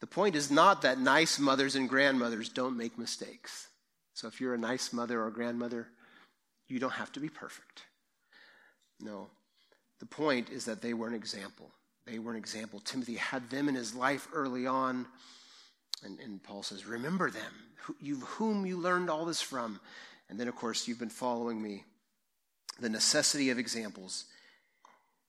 The 0.00 0.06
point 0.06 0.36
is 0.36 0.50
not 0.50 0.82
that 0.82 1.00
nice 1.00 1.38
mothers 1.38 1.74
and 1.74 1.88
grandmothers 1.88 2.50
don't 2.50 2.76
make 2.76 2.98
mistakes. 2.98 3.68
So 4.12 4.28
if 4.28 4.42
you're 4.42 4.54
a 4.54 4.58
nice 4.58 4.92
mother 4.92 5.22
or 5.22 5.30
grandmother 5.30 5.88
you 6.70 6.78
don't 6.78 6.92
have 6.92 7.12
to 7.12 7.20
be 7.20 7.28
perfect 7.28 7.84
no 9.00 9.28
the 10.00 10.06
point 10.06 10.48
is 10.48 10.64
that 10.64 10.80
they 10.80 10.94
were 10.94 11.06
an 11.06 11.14
example. 11.14 11.70
They 12.06 12.18
were 12.18 12.32
an 12.32 12.38
example. 12.38 12.80
Timothy 12.80 13.14
had 13.14 13.48
them 13.50 13.68
in 13.68 13.74
his 13.74 13.94
life 13.94 14.26
early 14.32 14.66
on. 14.66 15.06
And, 16.02 16.18
and 16.18 16.42
Paul 16.42 16.62
says, 16.62 16.86
Remember 16.86 17.30
them, 17.30 17.52
you, 18.00 18.16
whom 18.16 18.66
you 18.66 18.78
learned 18.78 19.10
all 19.10 19.26
this 19.26 19.42
from. 19.42 19.78
And 20.28 20.40
then, 20.40 20.48
of 20.48 20.56
course, 20.56 20.88
you've 20.88 20.98
been 20.98 21.10
following 21.10 21.62
me. 21.62 21.84
The 22.80 22.88
necessity 22.88 23.50
of 23.50 23.58
examples. 23.58 24.24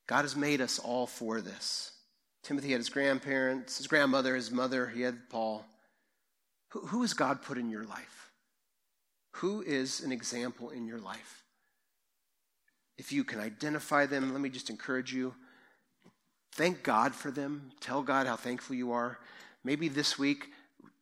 God 0.07 0.21
has 0.21 0.37
made 0.37 0.61
us 0.61 0.79
all 0.79 1.05
for 1.05 1.41
this. 1.41 1.91
Timothy 2.43 2.71
had 2.71 2.79
his 2.79 2.89
grandparents, 2.89 3.77
his 3.77 3.87
grandmother, 3.87 4.35
his 4.35 4.51
mother, 4.51 4.87
he 4.87 5.01
had 5.01 5.29
Paul. 5.29 5.65
Who, 6.69 6.87
who 6.87 7.01
has 7.01 7.13
God 7.13 7.41
put 7.41 7.57
in 7.57 7.69
your 7.69 7.83
life? 7.83 8.20
Who 9.35 9.61
is 9.61 10.01
an 10.01 10.11
example 10.11 10.69
in 10.69 10.87
your 10.87 10.99
life? 10.99 11.43
If 12.97 13.11
you 13.11 13.23
can 13.23 13.39
identify 13.39 14.05
them, 14.05 14.31
let 14.31 14.41
me 14.41 14.49
just 14.49 14.69
encourage 14.69 15.13
you. 15.13 15.33
Thank 16.51 16.83
God 16.83 17.15
for 17.15 17.31
them. 17.31 17.71
Tell 17.79 18.01
God 18.01 18.27
how 18.27 18.35
thankful 18.35 18.75
you 18.75 18.91
are. 18.91 19.17
Maybe 19.63 19.87
this 19.87 20.19
week, 20.19 20.49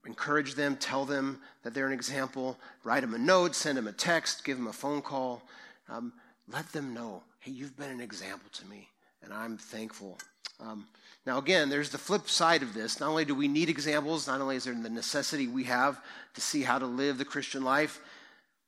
encourage 0.06 0.56
them, 0.56 0.78
tell 0.78 1.06
them 1.06 1.39
that 1.63 1.74
they're 1.74 1.88
an 1.88 1.94
example, 1.94 2.58
write 2.84 3.02
them 3.02 3.13
a 3.13 3.18
note, 3.18 3.56
send 3.56 3.78
them 3.78 3.88
a 3.88 3.92
text, 3.92 4.46
give 4.46 4.58
them 4.58 4.68
a 4.68 4.74
phone 4.74 5.02
call. 5.02 5.42
Um, 5.89 6.13
let 6.52 6.72
them 6.72 6.94
know, 6.94 7.24
hey, 7.39 7.52
you've 7.52 7.78
been 7.78 7.89
an 7.89 8.02
example 8.02 8.50
to 8.54 8.65
me, 8.68 8.88
and 9.24 9.34
I'm 9.34 9.58
thankful. 9.58 10.18
Um, 10.60 10.88
now, 11.26 11.38
again, 11.38 11.70
there's 11.70 11.89
the 11.89 11.98
flip 11.98 12.30
side 12.30 12.63
of 12.63 12.74
this. 12.74 13.00
Not 13.00 13.10
only 13.10 13.26
do 13.26 13.36
we 13.36 13.48
need 13.48 13.70
examples, 13.70 14.28
not 14.28 14.42
only 14.42 14.56
is 14.56 14.63
there 14.63 14.74
the 14.74 14.89
necessity 14.89 15.48
we 15.48 15.63
have 15.65 16.02
to 16.34 16.42
see 16.42 16.63
how 16.63 16.80
to 16.80 16.86
live 16.86 17.18
the 17.18 17.26
Christian 17.26 17.63
life, 17.63 18.00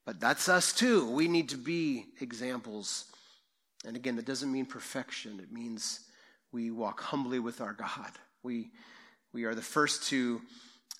but 0.05 0.19
that's 0.19 0.49
us 0.49 0.73
too. 0.73 1.09
We 1.09 1.27
need 1.27 1.49
to 1.49 1.57
be 1.57 2.05
examples 2.19 3.05
and 3.85 3.95
again, 3.95 4.15
that 4.17 4.25
doesn't 4.25 4.51
mean 4.51 4.65
perfection, 4.65 5.39
it 5.39 5.51
means 5.51 6.01
we 6.51 6.71
walk 6.71 7.01
humbly 7.01 7.39
with 7.39 7.61
our 7.61 7.73
God. 7.73 8.11
We, 8.43 8.71
we 9.33 9.45
are 9.45 9.55
the 9.55 9.61
first 9.61 10.07
to 10.09 10.41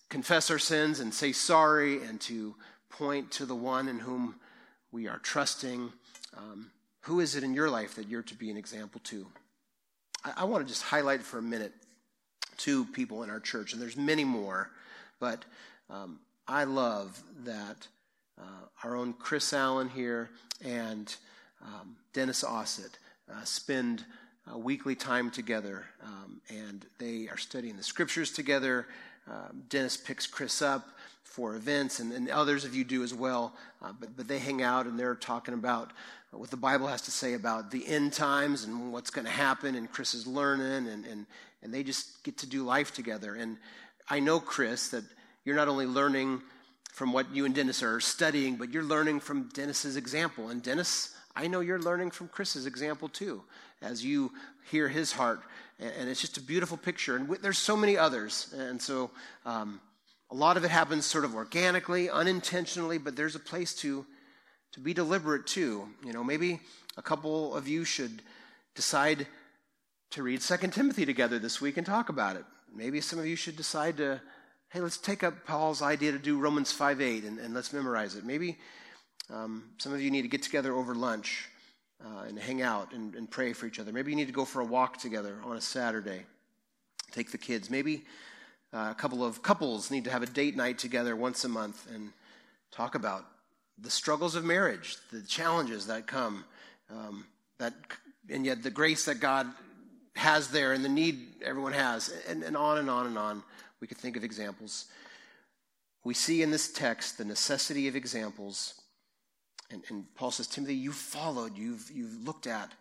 confess 0.10 0.50
our 0.50 0.60
sins 0.60 1.00
and 1.00 1.14
say 1.14 1.32
sorry 1.32 2.04
and 2.04 2.20
to 2.22 2.56
point 2.90 3.32
to 3.32 3.46
the 3.46 3.56
one 3.56 3.88
in 3.88 4.00
whom 4.00 4.36
we 4.92 5.08
are 5.08 5.20
trusting. 5.20 5.92
Um, 6.36 6.72
who 7.02 7.20
is 7.20 7.36
it 7.36 7.44
in 7.44 7.54
your 7.54 7.70
life 7.70 7.96
that 7.96 8.08
you're 8.08 8.22
to 8.24 8.36
be 8.36 8.50
an 8.50 8.58
example 8.58 9.02
to? 9.06 9.28
I, 10.24 10.34
I 10.38 10.44
want 10.46 10.66
to 10.66 10.72
just 10.72 10.84
highlight 10.84 11.22
for 11.22 11.38
a 11.38 11.44
minute 11.44 11.74
two 12.58 12.86
people 12.86 13.24
in 13.24 13.30
our 13.30 13.40
church, 13.40 13.74
and 13.74 13.82
there's 13.82 13.98
many 13.98 14.24
more, 14.24 14.70
but 15.20 15.46
um, 15.90 16.20
I 16.48 16.64
love 16.64 17.22
that 17.44 17.88
our 18.84 18.96
own 18.96 19.14
Chris 19.14 19.54
Allen 19.54 19.90
here 19.90 20.30
and 20.64 21.16
um, 21.62 21.96
Dennis 22.14 22.44
Ossett 22.44 22.98
uh, 23.32 23.44
spend 23.44 24.04
uh, 24.52 24.58
weekly 24.58 24.96
time 24.96 25.30
together, 25.30 25.86
um, 26.04 26.42
and 26.50 26.86
they 26.98 27.28
are 27.30 27.38
studying 27.38 27.78
the 27.78 27.84
scriptures 27.84 28.32
together. 28.32 28.88
Um, 29.30 29.64
Dennis 29.70 29.98
picks 29.98 30.26
Chris 30.26 30.62
up 30.62 30.90
for 31.24 31.56
events, 31.56 32.00
and, 32.00 32.12
and 32.12 32.30
others 32.30 32.66
of 32.66 32.76
you 32.76 32.84
do 32.84 33.04
as 33.04 33.14
well. 33.14 33.54
Uh, 33.82 33.94
but, 34.00 34.18
but 34.18 34.28
they 34.28 34.40
hang 34.40 34.62
out 34.62 34.86
and 34.86 35.00
they're 35.00 35.16
talking 35.16 35.54
about 35.54 35.92
what 36.32 36.50
the 36.50 36.58
Bible 36.58 36.88
has 36.88 37.02
to 37.04 37.12
say 37.12 37.34
about 37.34 37.72
the 37.72 37.86
end 37.88 38.14
times 38.14 38.64
and 38.64 38.92
what's 38.92 39.10
going 39.10 39.26
to 39.26 39.32
happen. 39.32 39.76
And 39.76 39.92
Chris 39.92 40.14
is 40.14 40.26
learning, 40.26 40.88
and, 40.88 41.06
and, 41.06 41.26
and 41.62 41.74
they 41.74 41.84
just 41.84 42.24
get 42.24 42.38
to 42.40 42.48
do 42.48 42.64
life 42.64 42.94
together. 42.94 43.36
And 43.36 43.58
I 44.10 44.20
know, 44.20 44.40
Chris, 44.40 44.90
that 44.90 45.04
you're 45.46 45.56
not 45.56 45.68
only 45.68 45.86
learning 45.86 46.42
from 46.92 47.14
what 47.14 47.34
you 47.34 47.46
and 47.46 47.56
Dennis 47.56 47.82
are 47.82 48.00
studying, 48.00 48.58
but 48.58 48.70
you're 48.72 48.84
learning 48.84 49.22
from 49.22 49.50
Dennis's 49.54 49.96
example. 49.96 50.50
And 50.50 50.62
Dennis, 50.62 51.16
I 51.36 51.48
know 51.48 51.62
you're 51.62 51.80
learning 51.80 52.12
from 52.12 52.28
Chris's 52.28 52.66
example 52.66 53.08
too, 53.08 53.42
as 53.82 54.04
you 54.04 54.32
hear 54.70 54.88
his 54.88 55.12
heart. 55.12 55.42
And 55.80 56.10
it's 56.10 56.22
just 56.22 56.38
a 56.38 56.42
beautiful 56.42 56.78
picture. 56.78 57.16
And 57.16 57.30
there's 57.42 57.58
so 57.58 57.76
many 57.76 57.98
others. 57.98 58.54
And 58.56 58.80
so 58.80 59.10
um, 59.46 59.80
a 60.30 60.36
lot 60.36 60.58
of 60.58 60.64
it 60.64 60.70
happens 60.70 61.06
sort 61.06 61.26
of 61.26 61.34
organically, 61.34 62.10
unintentionally, 62.10 62.98
but 62.98 63.16
there's 63.16 63.36
a 63.36 63.40
place 63.40 63.74
to, 63.76 64.06
to 64.74 64.80
be 64.80 64.94
deliberate 64.94 65.48
too. 65.48 65.88
You 66.06 66.14
know, 66.14 66.24
maybe 66.24 66.60
a 66.98 67.02
couple 67.02 67.56
of 67.56 67.68
you 67.68 67.86
should 67.86 68.22
decide 68.76 69.28
to 70.12 70.24
read 70.24 70.42
Second 70.42 70.72
Timothy 70.74 71.06
together 71.06 71.40
this 71.40 71.62
week 71.62 71.78
and 71.78 71.86
talk 71.86 72.10
about 72.10 72.36
it. 72.36 72.44
Maybe 72.76 73.00
some 73.00 73.18
of 73.18 73.26
you 73.26 73.38
should 73.38 73.56
decide 73.56 73.98
to, 73.98 74.22
hey, 74.72 74.80
let's 74.80 74.98
take 74.98 75.22
up 75.22 75.46
Paul's 75.46 75.82
idea 75.82 76.14
to 76.14 76.18
do 76.18 76.40
Romans 76.40 76.72
5 76.72 77.02
8 77.02 77.26
and, 77.26 77.40
and 77.40 77.54
let's 77.54 77.74
memorize 77.74 78.16
it. 78.16 78.24
Maybe 78.24 78.58
um, 79.30 79.66
some 79.78 79.94
of 79.94 80.02
you 80.02 80.10
need 80.10 80.22
to 80.22 80.30
get 80.30 80.44
together 80.44 80.74
over 80.74 80.96
lunch 80.96 81.50
uh, 82.04 82.24
and 82.28 82.40
hang 82.40 82.62
out 82.62 82.94
and, 82.94 83.14
and 83.16 83.30
pray 83.30 83.52
for 83.52 83.66
each 83.66 83.80
other. 83.80 83.92
Maybe 83.92 84.12
you 84.12 84.16
need 84.16 84.28
to 84.28 84.34
go 84.34 84.46
for 84.46 84.62
a 84.62 84.66
walk 84.66 84.98
together 84.98 85.38
on 85.44 85.58
a 85.58 85.62
Saturday. 85.62 86.24
Take 87.12 87.32
the 87.32 87.38
kids. 87.38 87.70
Maybe 87.70 88.06
uh, 88.74 88.88
a 88.92 88.96
couple 88.96 89.26
of 89.26 89.44
couples 89.44 89.92
need 89.92 90.06
to 90.06 90.10
have 90.10 90.24
a 90.24 90.28
date 90.28 90.56
night 90.56 90.80
together 90.80 91.18
once 91.18 91.44
a 91.44 91.50
month 91.50 91.86
and 91.94 92.14
talk 92.72 92.96
about 92.96 93.26
the 93.78 93.90
struggles 93.90 94.36
of 94.36 94.46
marriage, 94.46 94.96
the 95.12 95.22
challenges 95.24 95.88
that 95.88 96.08
come, 96.08 96.46
um, 96.90 97.26
that, 97.58 97.74
and 98.30 98.46
yet 98.46 98.64
the 98.64 98.70
grace 98.70 99.04
that 99.06 99.20
God 99.20 99.48
has 100.16 100.50
there 100.50 100.72
and 100.72 100.86
the 100.86 100.90
need 100.90 101.44
everyone 101.44 101.74
has, 101.74 102.14
and, 102.30 102.44
and 102.44 102.56
on 102.56 102.78
and 102.78 102.90
on 102.90 103.08
and 103.08 103.18
on. 103.18 103.44
We 103.82 103.88
could 103.88 103.98
think 103.98 104.16
of 104.16 104.24
examples. 104.24 104.86
We 106.04 106.14
see 106.14 106.42
in 106.42 106.52
this 106.52 106.72
text 106.72 107.18
the 107.18 107.26
necessity 107.26 107.88
of 107.88 107.96
examples. 107.96 108.76
And, 109.72 109.84
and 109.90 110.06
Paul 110.16 110.32
says, 110.32 110.48
Timothy, 110.48 110.76
you 110.76 110.92
followed, 110.92 111.58
you've, 111.58 111.90
you've 111.92 112.24
looked 112.24 112.48
at 112.48 112.72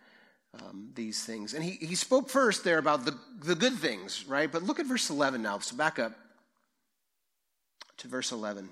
um, 0.54 0.90
these 0.94 1.24
things. 1.24 1.54
And 1.54 1.64
he, 1.64 1.72
he 1.72 1.94
spoke 1.94 2.28
first 2.28 2.64
there 2.64 2.78
about 2.78 3.04
the, 3.04 3.16
the 3.42 3.54
good 3.54 3.74
things, 3.74 4.26
right? 4.26 4.50
But 4.50 4.62
look 4.62 4.80
at 4.80 4.86
verse 4.86 5.10
11 5.10 5.42
now. 5.42 5.58
So 5.58 5.76
back 5.76 5.98
up 5.98 6.12
to 7.98 8.08
verse 8.08 8.32
11. 8.32 8.68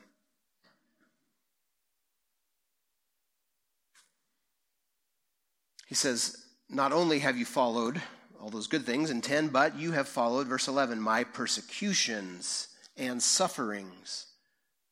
He 5.87 5.95
says, 5.95 6.45
Not 6.69 6.93
only 6.93 7.21
have 7.21 7.39
you 7.39 7.47
followed 7.47 8.03
all 8.49 8.53
those 8.53 8.67
good 8.67 8.87
things 8.87 9.11
in 9.11 9.21
10, 9.21 9.49
but 9.49 9.79
you 9.79 9.93
have 9.93 10.09
followed, 10.09 10.47
verse 10.47 10.69
11, 10.69 10.99
my 10.99 11.23
persecutions 11.23 12.69
and 12.97 13.23
sufferings 13.23 14.25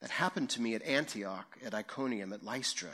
that 0.03 0.11
happened 0.11 0.51
to 0.51 0.61
me 0.61 0.75
at 0.75 0.83
Antioch, 0.83 1.57
at 1.64 1.73
Iconium, 1.73 2.35
at 2.35 2.45
Lystra. 2.45 2.90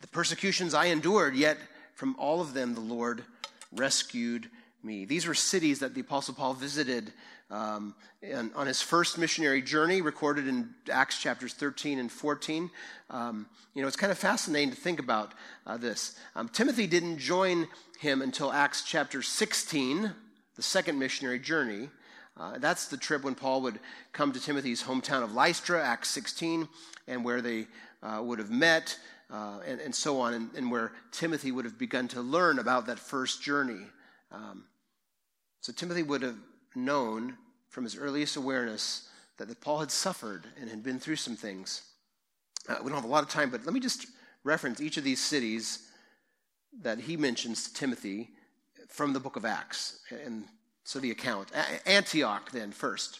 The 0.00 0.08
persecutions 0.08 0.72
I 0.72 0.86
endured, 0.86 1.36
yet 1.36 1.58
from 1.96 2.16
all 2.18 2.40
of 2.40 2.54
them 2.54 2.72
the 2.72 2.80
Lord 2.80 3.24
rescued 3.72 4.48
me. 4.82 5.04
These 5.04 5.26
were 5.26 5.34
cities 5.34 5.80
that 5.80 5.92
the 5.92 6.00
Apostle 6.00 6.32
Paul 6.32 6.54
visited 6.54 7.12
um, 7.54 7.94
and 8.20 8.50
on 8.56 8.66
his 8.66 8.82
first 8.82 9.16
missionary 9.16 9.62
journey, 9.62 10.02
recorded 10.02 10.48
in 10.48 10.70
Acts 10.90 11.20
chapters 11.20 11.54
13 11.54 12.00
and 12.00 12.10
14. 12.10 12.68
Um, 13.10 13.46
you 13.74 13.82
know, 13.82 13.86
it's 13.86 13.96
kind 13.96 14.10
of 14.10 14.18
fascinating 14.18 14.70
to 14.70 14.76
think 14.76 14.98
about 14.98 15.32
uh, 15.64 15.76
this. 15.76 16.18
Um, 16.34 16.48
Timothy 16.48 16.88
didn't 16.88 17.18
join 17.18 17.68
him 18.00 18.22
until 18.22 18.52
Acts 18.52 18.82
chapter 18.82 19.22
16, 19.22 20.12
the 20.56 20.62
second 20.62 20.98
missionary 20.98 21.38
journey. 21.38 21.90
Uh, 22.36 22.58
that's 22.58 22.88
the 22.88 22.96
trip 22.96 23.22
when 23.22 23.36
Paul 23.36 23.62
would 23.62 23.78
come 24.12 24.32
to 24.32 24.40
Timothy's 24.40 24.82
hometown 24.82 25.22
of 25.22 25.32
Lystra, 25.32 25.80
Acts 25.80 26.10
16, 26.10 26.68
and 27.06 27.24
where 27.24 27.40
they 27.40 27.68
uh, 28.02 28.20
would 28.20 28.40
have 28.40 28.50
met, 28.50 28.98
uh, 29.30 29.60
and, 29.64 29.80
and, 29.80 29.94
so 29.94 30.20
on, 30.20 30.34
and, 30.34 30.50
and, 30.56 30.70
where 30.72 30.90
Timothy 31.12 31.52
would 31.52 31.64
have 31.64 31.78
begun 31.78 32.08
to 32.08 32.20
learn 32.20 32.58
about 32.58 32.86
that 32.86 32.98
first 32.98 33.42
journey. 33.42 33.86
Um, 34.32 34.64
so 35.60 35.72
Timothy 35.72 36.02
would 36.02 36.22
have 36.22 36.36
known 36.74 37.38
from 37.74 37.82
his 37.82 37.96
earliest 37.96 38.36
awareness 38.36 39.08
that, 39.36 39.48
that 39.48 39.60
Paul 39.60 39.80
had 39.80 39.90
suffered 39.90 40.44
and 40.60 40.70
had 40.70 40.84
been 40.84 41.00
through 41.00 41.16
some 41.16 41.34
things. 41.34 41.82
Uh, 42.68 42.76
we 42.80 42.88
don't 42.88 42.94
have 42.94 43.04
a 43.04 43.12
lot 43.12 43.24
of 43.24 43.28
time, 43.28 43.50
but 43.50 43.64
let 43.64 43.74
me 43.74 43.80
just 43.80 44.06
reference 44.44 44.80
each 44.80 44.96
of 44.96 45.02
these 45.02 45.20
cities 45.20 45.88
that 46.82 47.00
he 47.00 47.16
mentions 47.16 47.64
to 47.64 47.74
Timothy 47.74 48.30
from 48.86 49.12
the 49.12 49.18
book 49.18 49.34
of 49.34 49.44
Acts. 49.44 49.98
And 50.24 50.44
so 50.84 51.00
the 51.00 51.10
account. 51.10 51.48
Antioch, 51.84 52.52
then, 52.52 52.70
first, 52.70 53.18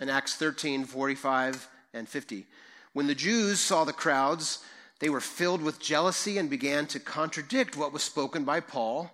in 0.00 0.08
Acts 0.08 0.34
13 0.34 0.86
45 0.86 1.68
and 1.92 2.08
50. 2.08 2.46
When 2.94 3.06
the 3.06 3.14
Jews 3.14 3.60
saw 3.60 3.84
the 3.84 3.92
crowds, 3.92 4.58
they 4.98 5.08
were 5.08 5.20
filled 5.20 5.62
with 5.62 5.78
jealousy 5.78 6.38
and 6.38 6.50
began 6.50 6.86
to 6.88 6.98
contradict 6.98 7.76
what 7.76 7.92
was 7.92 8.02
spoken 8.02 8.44
by 8.44 8.58
Paul 8.58 9.12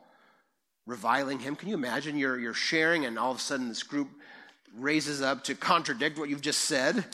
reviling 0.87 1.39
him. 1.39 1.55
Can 1.55 1.69
you 1.69 1.75
imagine 1.75 2.17
you're, 2.17 2.39
you're 2.39 2.55
sharing 2.55 3.05
and 3.05 3.19
all 3.19 3.31
of 3.31 3.37
a 3.37 3.41
sudden 3.41 3.69
this 3.69 3.83
group 3.83 4.09
raises 4.77 5.23
up 5.23 5.45
to 5.45 5.55
contradict 5.55 6.19
what 6.19 6.29
you've 6.29 6.41
just 6.41 6.61
said? 6.61 7.05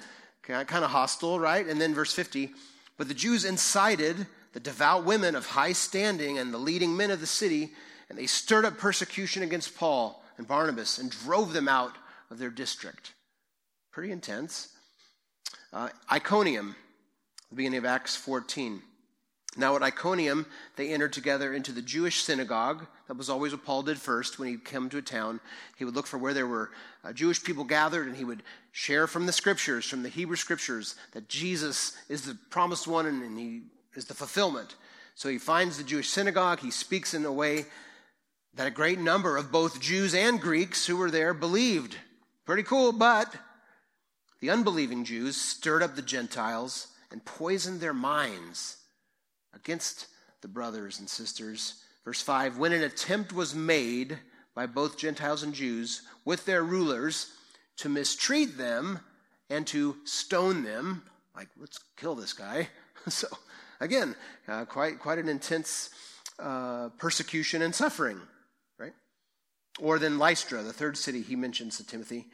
Kind 0.43 0.85
of 0.85 0.91
hostile, 0.91 1.41
right? 1.41 1.67
And 1.67 1.81
then 1.81 1.95
verse 1.95 2.13
50 2.13 2.51
But 2.97 3.09
the 3.09 3.15
Jews 3.15 3.45
incited 3.45 4.27
the 4.53 4.61
devout 4.61 5.05
women 5.05 5.35
of 5.35 5.47
high 5.47 5.73
standing 5.73 6.39
and 6.39 6.53
the 6.53 6.59
leading 6.59 6.97
men 6.97 7.11
of 7.11 7.21
the 7.21 7.27
city, 7.27 7.73
and 8.09 8.19
they 8.19 8.27
stirred 8.27 8.65
up 8.65 8.79
persecution 8.79 9.43
against 9.43 9.77
Paul 9.77 10.23
and 10.39 10.47
Barnabas 10.47 10.99
and 10.99 11.11
drove 11.11 11.53
them 11.53 11.69
out 11.69 11.93
of 12.31 12.39
their 12.39 12.51
district. 12.51 13.13
Pretty 13.93 14.13
intense. 14.13 14.69
Uh, 15.73 15.89
Iconium, 16.11 16.75
the 17.51 17.57
beginning 17.57 17.79
of 17.79 17.85
Acts 17.85 18.17
14. 18.17 18.83
Now 19.57 19.75
at 19.75 19.83
Iconium, 19.83 20.45
they 20.77 20.93
entered 20.93 21.15
together 21.15 21.55
into 21.55 21.73
the 21.73 21.83
Jewish 21.83 22.23
synagogue. 22.23 22.87
That 23.09 23.17
was 23.17 23.31
always 23.31 23.53
what 23.53 23.65
Paul 23.65 23.83
did 23.83 23.99
first 23.99 24.39
when 24.39 24.49
he 24.49 24.57
came 24.59 24.91
to 24.91 24.99
a 24.99 25.03
town. 25.03 25.41
He 25.77 25.85
would 25.85 25.95
look 25.95 26.07
for 26.07 26.19
where 26.19 26.35
there 26.35 26.47
were 26.47 26.71
uh, 27.03 27.13
Jewish 27.13 27.43
people 27.43 27.65
gathered 27.65 28.07
and 28.07 28.17
he 28.17 28.25
would 28.25 28.43
share 28.73 29.07
from 29.07 29.25
the 29.25 29.33
scriptures, 29.33 29.87
from 29.87 30.03
the 30.03 30.11
Hebrew 30.11 30.37
scriptures, 30.37 30.97
that 31.13 31.29
Jesus 31.29 31.97
is 32.09 32.23
the 32.23 32.37
promised 32.51 32.87
one 32.87 33.07
and, 33.07 33.23
and 33.23 33.39
he 33.39 33.63
is 33.95 34.05
the 34.05 34.15
fulfillment. 34.15 34.77
So 35.15 35.31
he 35.31 35.39
finds 35.39 35.79
the 35.79 35.85
Jewish 35.85 36.11
synagogue. 36.11 36.61
He 36.61 36.71
speaks 36.71 37.15
in 37.15 37.25
a 37.25 37.33
way 37.33 37.65
that 38.55 38.67
a 38.67 38.71
great 38.71 38.99
number 38.99 39.39
of 39.39 39.51
both 39.51 39.81
Jews 39.81 40.15
and 40.15 40.39
Greeks 40.39 40.87
who 40.87 40.99
were 40.99 41.11
there 41.11 41.33
believed. 41.33 41.97
Pretty 42.45 42.63
cool, 42.63 42.93
but 42.93 43.35
the 44.41 44.51
unbelieving 44.51 45.05
Jews 45.05 45.37
stirred 45.37 45.83
up 45.83 45.97
the 45.97 46.03
Gentiles 46.03 46.89
and 47.11 47.25
poisoned 47.25 47.81
their 47.81 47.95
minds 47.95 48.77
against 49.55 50.07
the 50.43 50.49
brothers 50.49 50.99
and 50.99 51.09
sisters. 51.09 51.83
Verse 52.05 52.23
5 52.23 52.59
When 52.59 52.73
an 52.73 52.83
attempt 52.83 53.33
was 53.33 53.55
made 53.55 54.19
by 54.55 54.67
both 54.67 54.99
Gentiles 54.99 55.43
and 55.43 55.55
Jews 55.55 56.03
with 56.25 56.45
their 56.47 56.63
rulers 56.63 57.33
to 57.79 57.89
mistreat 57.89 58.57
them 58.57 59.01
and 59.51 59.67
to 59.69 59.97
stone 60.05 60.65
them, 60.65 61.03
like, 61.35 61.49
let's 61.59 61.79
kill 61.97 62.15
this 62.15 62.33
guy. 62.33 62.69
so, 63.09 63.27
again, 63.81 64.17
uh, 64.49 64.65
quite, 64.65 64.99
quite 64.99 65.19
an 65.19 65.29
intense 65.29 65.91
uh, 66.39 66.89
persecution 66.99 67.63
and 67.63 67.75
suffering, 67.75 68.21
right? 68.79 68.95
Or 69.79 69.99
then 69.99 70.19
Lystra, 70.19 70.63
the 70.63 70.73
third 70.73 70.97
city 70.97 71.23
he 71.23 71.37
mentions 71.37 71.77
to 71.77 71.87
Timothy. 71.87 72.27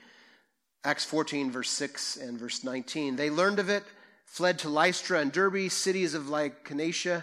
Acts 0.85 1.05
14, 1.05 1.51
verse 1.51 1.70
6 1.70 2.16
and 2.16 2.38
verse 2.38 2.64
19. 2.64 3.16
They 3.16 3.31
learned 3.31 3.59
of 3.59 3.68
it 3.68 3.85
fled 4.33 4.59
to 4.59 4.68
Lystra 4.71 5.21
and 5.21 5.31
Derbe, 5.31 5.71
cities 5.71 6.14
of 6.14 6.23
Lycaonia, 6.23 7.23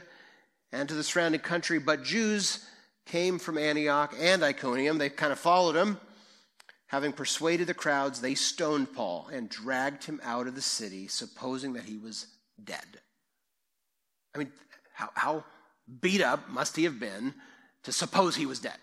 and 0.72 0.88
to 0.88 0.94
the 0.94 1.04
surrounding 1.04 1.42
country. 1.42 1.80
But 1.80 2.04
Jews 2.04 2.64
came 3.08 3.40
from 3.40 3.58
Antioch 3.58 4.14
and 4.20 4.44
Iconium. 4.44 5.00
They 5.00 5.10
kind 5.10 5.32
of 5.32 5.40
followed 5.40 5.76
him. 5.76 6.00
Having 6.86 7.14
persuaded 7.14 7.66
the 7.66 7.74
crowds, 7.74 8.22
they 8.22 8.36
stoned 8.36 8.94
Paul 8.94 9.28
and 9.34 9.50
dragged 9.50 10.04
him 10.04 10.22
out 10.24 10.46
of 10.46 10.54
the 10.54 10.62
city, 10.62 11.08
supposing 11.08 11.74
that 11.74 11.86
he 11.86 11.98
was 11.98 12.28
dead. 12.64 12.86
I 14.36 14.38
mean, 14.38 14.52
how, 14.94 15.10
how 15.16 15.46
beat 16.02 16.22
up 16.22 16.48
must 16.48 16.76
he 16.76 16.84
have 16.84 17.00
been 17.00 17.34
to 17.84 17.92
suppose 17.92 18.36
he 18.36 18.46
was 18.46 18.60
dead? 18.60 18.78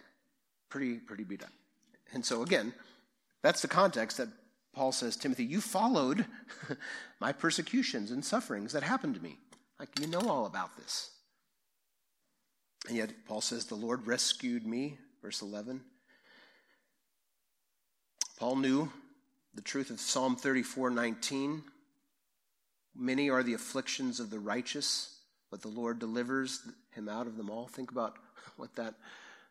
Pretty, 0.68 0.94
pretty 0.94 1.22
beat 1.22 1.44
up. 1.44 1.52
And 2.12 2.26
so, 2.26 2.42
again, 2.42 2.74
that's 3.42 3.62
the 3.62 3.68
context 3.68 4.16
that 4.16 4.30
Paul 4.76 4.92
says, 4.92 5.16
Timothy, 5.16 5.44
you 5.44 5.62
followed 5.62 6.26
my 7.20 7.32
persecutions 7.32 8.10
and 8.10 8.22
sufferings 8.22 8.74
that 8.74 8.82
happened 8.82 9.14
to 9.14 9.22
me. 9.22 9.38
Like, 9.80 9.88
you 9.98 10.06
know 10.06 10.20
all 10.28 10.44
about 10.44 10.76
this. 10.76 11.10
And 12.86 12.98
yet, 12.98 13.10
Paul 13.26 13.40
says, 13.40 13.64
the 13.64 13.74
Lord 13.74 14.06
rescued 14.06 14.66
me, 14.66 14.98
verse 15.22 15.40
11. 15.40 15.80
Paul 18.38 18.56
knew 18.56 18.92
the 19.54 19.62
truth 19.62 19.88
of 19.88 19.98
Psalm 19.98 20.36
34 20.36 20.90
19. 20.90 21.62
Many 22.94 23.30
are 23.30 23.42
the 23.42 23.54
afflictions 23.54 24.20
of 24.20 24.28
the 24.28 24.38
righteous, 24.38 25.20
but 25.50 25.62
the 25.62 25.68
Lord 25.68 25.98
delivers 25.98 26.60
him 26.90 27.08
out 27.08 27.26
of 27.26 27.38
them 27.38 27.48
all. 27.48 27.66
Think 27.66 27.90
about 27.90 28.16
what 28.58 28.76
that 28.76 28.94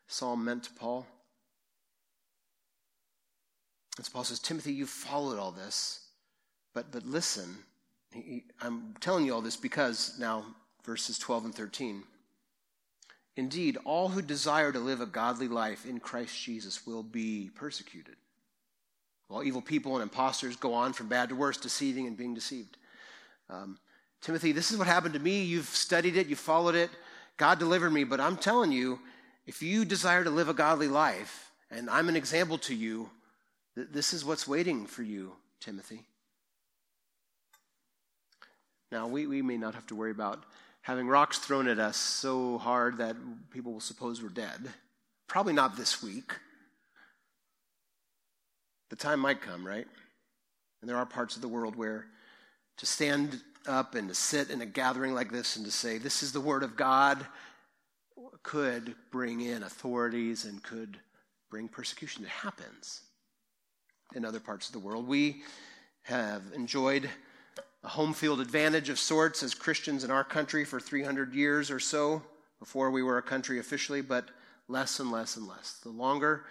psalm 0.08 0.46
meant 0.46 0.66
to 0.66 0.74
Paul. 0.74 1.08
And 3.98 4.06
so 4.06 4.12
Paul 4.14 4.24
says, 4.24 4.40
Timothy, 4.40 4.74
you've 4.74 4.90
followed 4.90 5.40
all 5.40 5.52
this, 5.52 6.02
but, 6.74 6.92
but 6.92 7.06
listen. 7.06 7.56
He, 8.14 8.44
I'm 8.62 8.96
telling 9.00 9.26
you 9.26 9.34
all 9.34 9.42
this 9.42 9.58
because 9.58 10.16
now, 10.20 10.46
verses 10.86 11.20
12 11.20 11.46
and 11.46 11.56
13. 11.56 12.04
Indeed, 13.38 13.78
all 13.84 14.08
who 14.08 14.22
desire 14.22 14.72
to 14.72 14.80
live 14.80 15.02
a 15.02 15.06
godly 15.06 15.48
life 15.48 15.86
in 15.86 16.00
Christ 16.00 16.42
Jesus 16.42 16.88
will 16.88 17.04
be 17.04 17.50
persecuted. 17.56 18.16
While 19.28 19.44
evil 19.44 19.62
people 19.62 19.96
and 19.96 20.04
impostors 20.04 20.56
go 20.56 20.74
on 20.74 20.94
from 20.94 21.08
bad 21.08 21.30
to 21.30 21.36
worse, 21.36 21.58
deceiving 21.58 22.08
and 22.08 22.16
being 22.16 22.34
deceived. 22.34 22.78
Um, 23.50 23.78
Timothy, 24.22 24.52
this 24.52 24.72
is 24.72 24.78
what 24.78 24.88
happened 24.88 25.14
to 25.16 25.20
me. 25.20 25.44
You've 25.44 25.66
studied 25.66 26.16
it, 26.16 26.28
you 26.28 26.36
followed 26.36 26.76
it. 26.76 26.90
God 27.38 27.60
delivered 27.60 27.92
me, 27.92 28.06
but 28.06 28.22
I'm 28.22 28.38
telling 28.38 28.72
you, 28.72 29.00
if 29.46 29.62
you 29.62 29.84
desire 29.84 30.24
to 30.24 30.30
live 30.30 30.48
a 30.48 30.54
godly 30.54 30.88
life, 30.88 31.52
And 31.72 31.90
I'm 31.90 32.10
an 32.10 32.16
example 32.16 32.58
to 32.60 32.76
you. 32.76 33.10
This 33.76 34.14
is 34.14 34.24
what's 34.24 34.48
waiting 34.48 34.86
for 34.86 35.04
you, 35.04 35.34
Timothy. 35.60 36.06
Now, 38.92 39.08
we, 39.08 39.28
we 39.28 39.42
may 39.42 39.58
not 39.58 39.76
have 39.76 39.86
to 39.88 39.96
worry 39.96 40.12
about 40.12 40.46
having 40.82 41.08
rocks 41.08 41.40
thrown 41.40 41.68
at 41.68 41.80
us 41.80 41.98
so 41.98 42.58
hard 42.58 42.98
that 42.98 43.18
people 43.52 43.74
will 43.74 43.82
suppose 43.82 44.22
we're 44.22 44.30
dead. 44.30 44.70
Probably 45.28 45.52
not 45.52 45.76
this 45.76 46.02
week. 46.02 46.32
The 48.90 48.96
time 48.96 49.20
might 49.20 49.42
come, 49.42 49.68
right? 49.68 49.88
And 50.82 50.90
there 50.90 50.98
are 50.98 51.06
parts 51.06 51.36
of 51.36 51.42
the 51.42 51.48
world 51.48 51.76
where 51.76 52.06
to 52.78 52.86
stand 52.86 53.42
up 53.68 53.96
and 53.96 54.08
to 54.08 54.16
sit 54.16 54.52
in 54.52 54.62
a 54.62 54.66
gathering 54.66 55.14
like 55.14 55.32
this 55.32 55.58
and 55.58 55.66
to 55.66 55.72
say, 55.72 55.98
This 55.98 56.24
is 56.24 56.32
the 56.32 56.40
Word 56.40 56.64
of 56.64 56.78
God, 56.78 57.26
could 58.44 58.96
bring 59.12 59.42
in 59.42 59.64
authorities 59.64 60.46
and 60.46 60.62
could 60.64 60.98
bring 61.50 61.68
persecution. 61.68 62.24
It 62.24 62.30
happens 62.30 63.02
in 64.14 64.26
other 64.26 64.40
parts 64.40 64.68
of 64.68 64.74
the 64.74 64.80
world. 64.80 65.08
We 65.08 65.44
have 66.04 66.44
enjoyed 66.54 67.10
a 67.84 67.88
home 67.88 68.14
field 68.14 68.40
advantage 68.40 68.90
of 68.90 69.00
sorts 69.00 69.44
as 69.44 69.54
Christians 69.54 70.04
in 70.04 70.12
our 70.12 70.24
country 70.24 70.66
for 70.66 70.80
300 70.80 71.34
years 71.34 71.72
or 71.72 71.80
so 71.80 72.22
before 72.60 72.92
we 72.92 73.04
were 73.04 73.18
a 73.18 73.24
country 73.24 73.60
officially, 73.60 74.02
but 74.02 74.30
less 74.68 75.00
and 75.00 75.12
less 75.12 75.38
and 75.38 75.48
less. 75.48 75.80
The 75.84 75.90
longer 75.90 76.46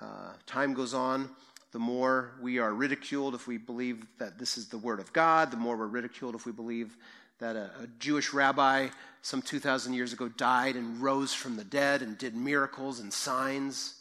uh, 0.00 0.32
time 0.46 0.74
goes 0.74 0.94
on, 0.94 1.30
the 1.72 1.78
more 1.78 2.32
we 2.40 2.58
are 2.58 2.74
ridiculed 2.74 3.34
if 3.34 3.46
we 3.46 3.56
believe 3.56 4.06
that 4.18 4.38
this 4.38 4.58
is 4.58 4.68
the 4.68 4.78
Word 4.78 5.00
of 5.00 5.12
God, 5.12 5.50
the 5.50 5.56
more 5.56 5.76
we're 5.76 5.86
ridiculed 5.86 6.34
if 6.34 6.44
we 6.44 6.52
believe 6.52 6.96
that 7.38 7.56
a, 7.56 7.70
a 7.82 7.86
Jewish 7.98 8.32
rabbi 8.32 8.88
some 9.22 9.42
2,000 9.42 9.94
years 9.94 10.12
ago 10.12 10.28
died 10.28 10.76
and 10.76 11.00
rose 11.00 11.32
from 11.32 11.56
the 11.56 11.64
dead 11.64 12.02
and 12.02 12.18
did 12.18 12.36
miracles 12.36 13.00
and 13.00 13.12
signs. 13.12 14.00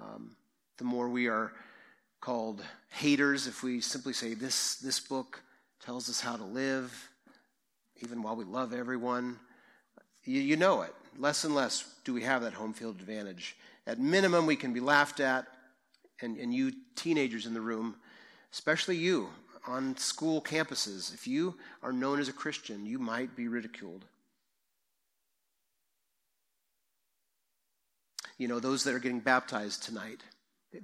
Um, 0.00 0.36
the 0.76 0.84
more 0.84 1.08
we 1.08 1.28
are 1.28 1.52
called 2.20 2.62
haters 2.90 3.46
if 3.46 3.62
we 3.62 3.80
simply 3.80 4.12
say, 4.12 4.34
this, 4.34 4.76
this 4.76 5.00
book 5.00 5.42
tells 5.84 6.08
us 6.08 6.20
how 6.20 6.36
to 6.36 6.44
live, 6.44 7.10
even 8.02 8.22
while 8.22 8.36
we 8.36 8.44
love 8.44 8.72
everyone. 8.72 9.38
You, 10.24 10.40
you 10.40 10.56
know 10.56 10.82
it. 10.82 10.94
Less 11.16 11.44
and 11.44 11.54
less 11.54 11.84
do 12.04 12.12
we 12.12 12.22
have 12.22 12.42
that 12.42 12.54
home 12.54 12.72
field 12.72 13.00
advantage. 13.00 13.56
At 13.86 13.98
minimum, 13.98 14.46
we 14.46 14.56
can 14.56 14.72
be 14.72 14.80
laughed 14.80 15.20
at 15.20 15.46
and, 16.20 16.36
and 16.36 16.52
you 16.52 16.72
teenagers 16.96 17.46
in 17.46 17.54
the 17.54 17.60
room, 17.60 17.96
especially 18.52 18.96
you 18.96 19.28
on 19.68 19.96
school 19.96 20.40
campuses, 20.40 21.12
if 21.12 21.26
you 21.26 21.54
are 21.82 21.92
known 21.92 22.18
as 22.18 22.28
a 22.28 22.32
Christian, 22.32 22.86
you 22.86 22.98
might 22.98 23.36
be 23.36 23.48
ridiculed. 23.48 24.04
You 28.38 28.48
know, 28.48 28.60
those 28.60 28.84
that 28.84 28.94
are 28.94 28.98
getting 28.98 29.20
baptized 29.20 29.82
tonight, 29.82 30.20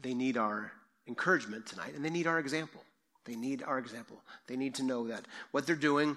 they 0.03 0.13
need 0.13 0.37
our 0.37 0.73
encouragement 1.07 1.67
tonight, 1.67 1.95
and 1.95 2.05
they 2.05 2.11
need 2.11 2.27
our 2.27 2.39
example. 2.39 2.83
They 3.25 3.37
need 3.37 3.63
our 3.63 3.79
example. 3.79 4.23
They 4.47 4.57
need 4.57 4.75
to 4.77 4.83
know 4.83 5.09
that 5.09 5.27
what 5.51 5.67
they're 5.67 5.77
doing 5.77 6.17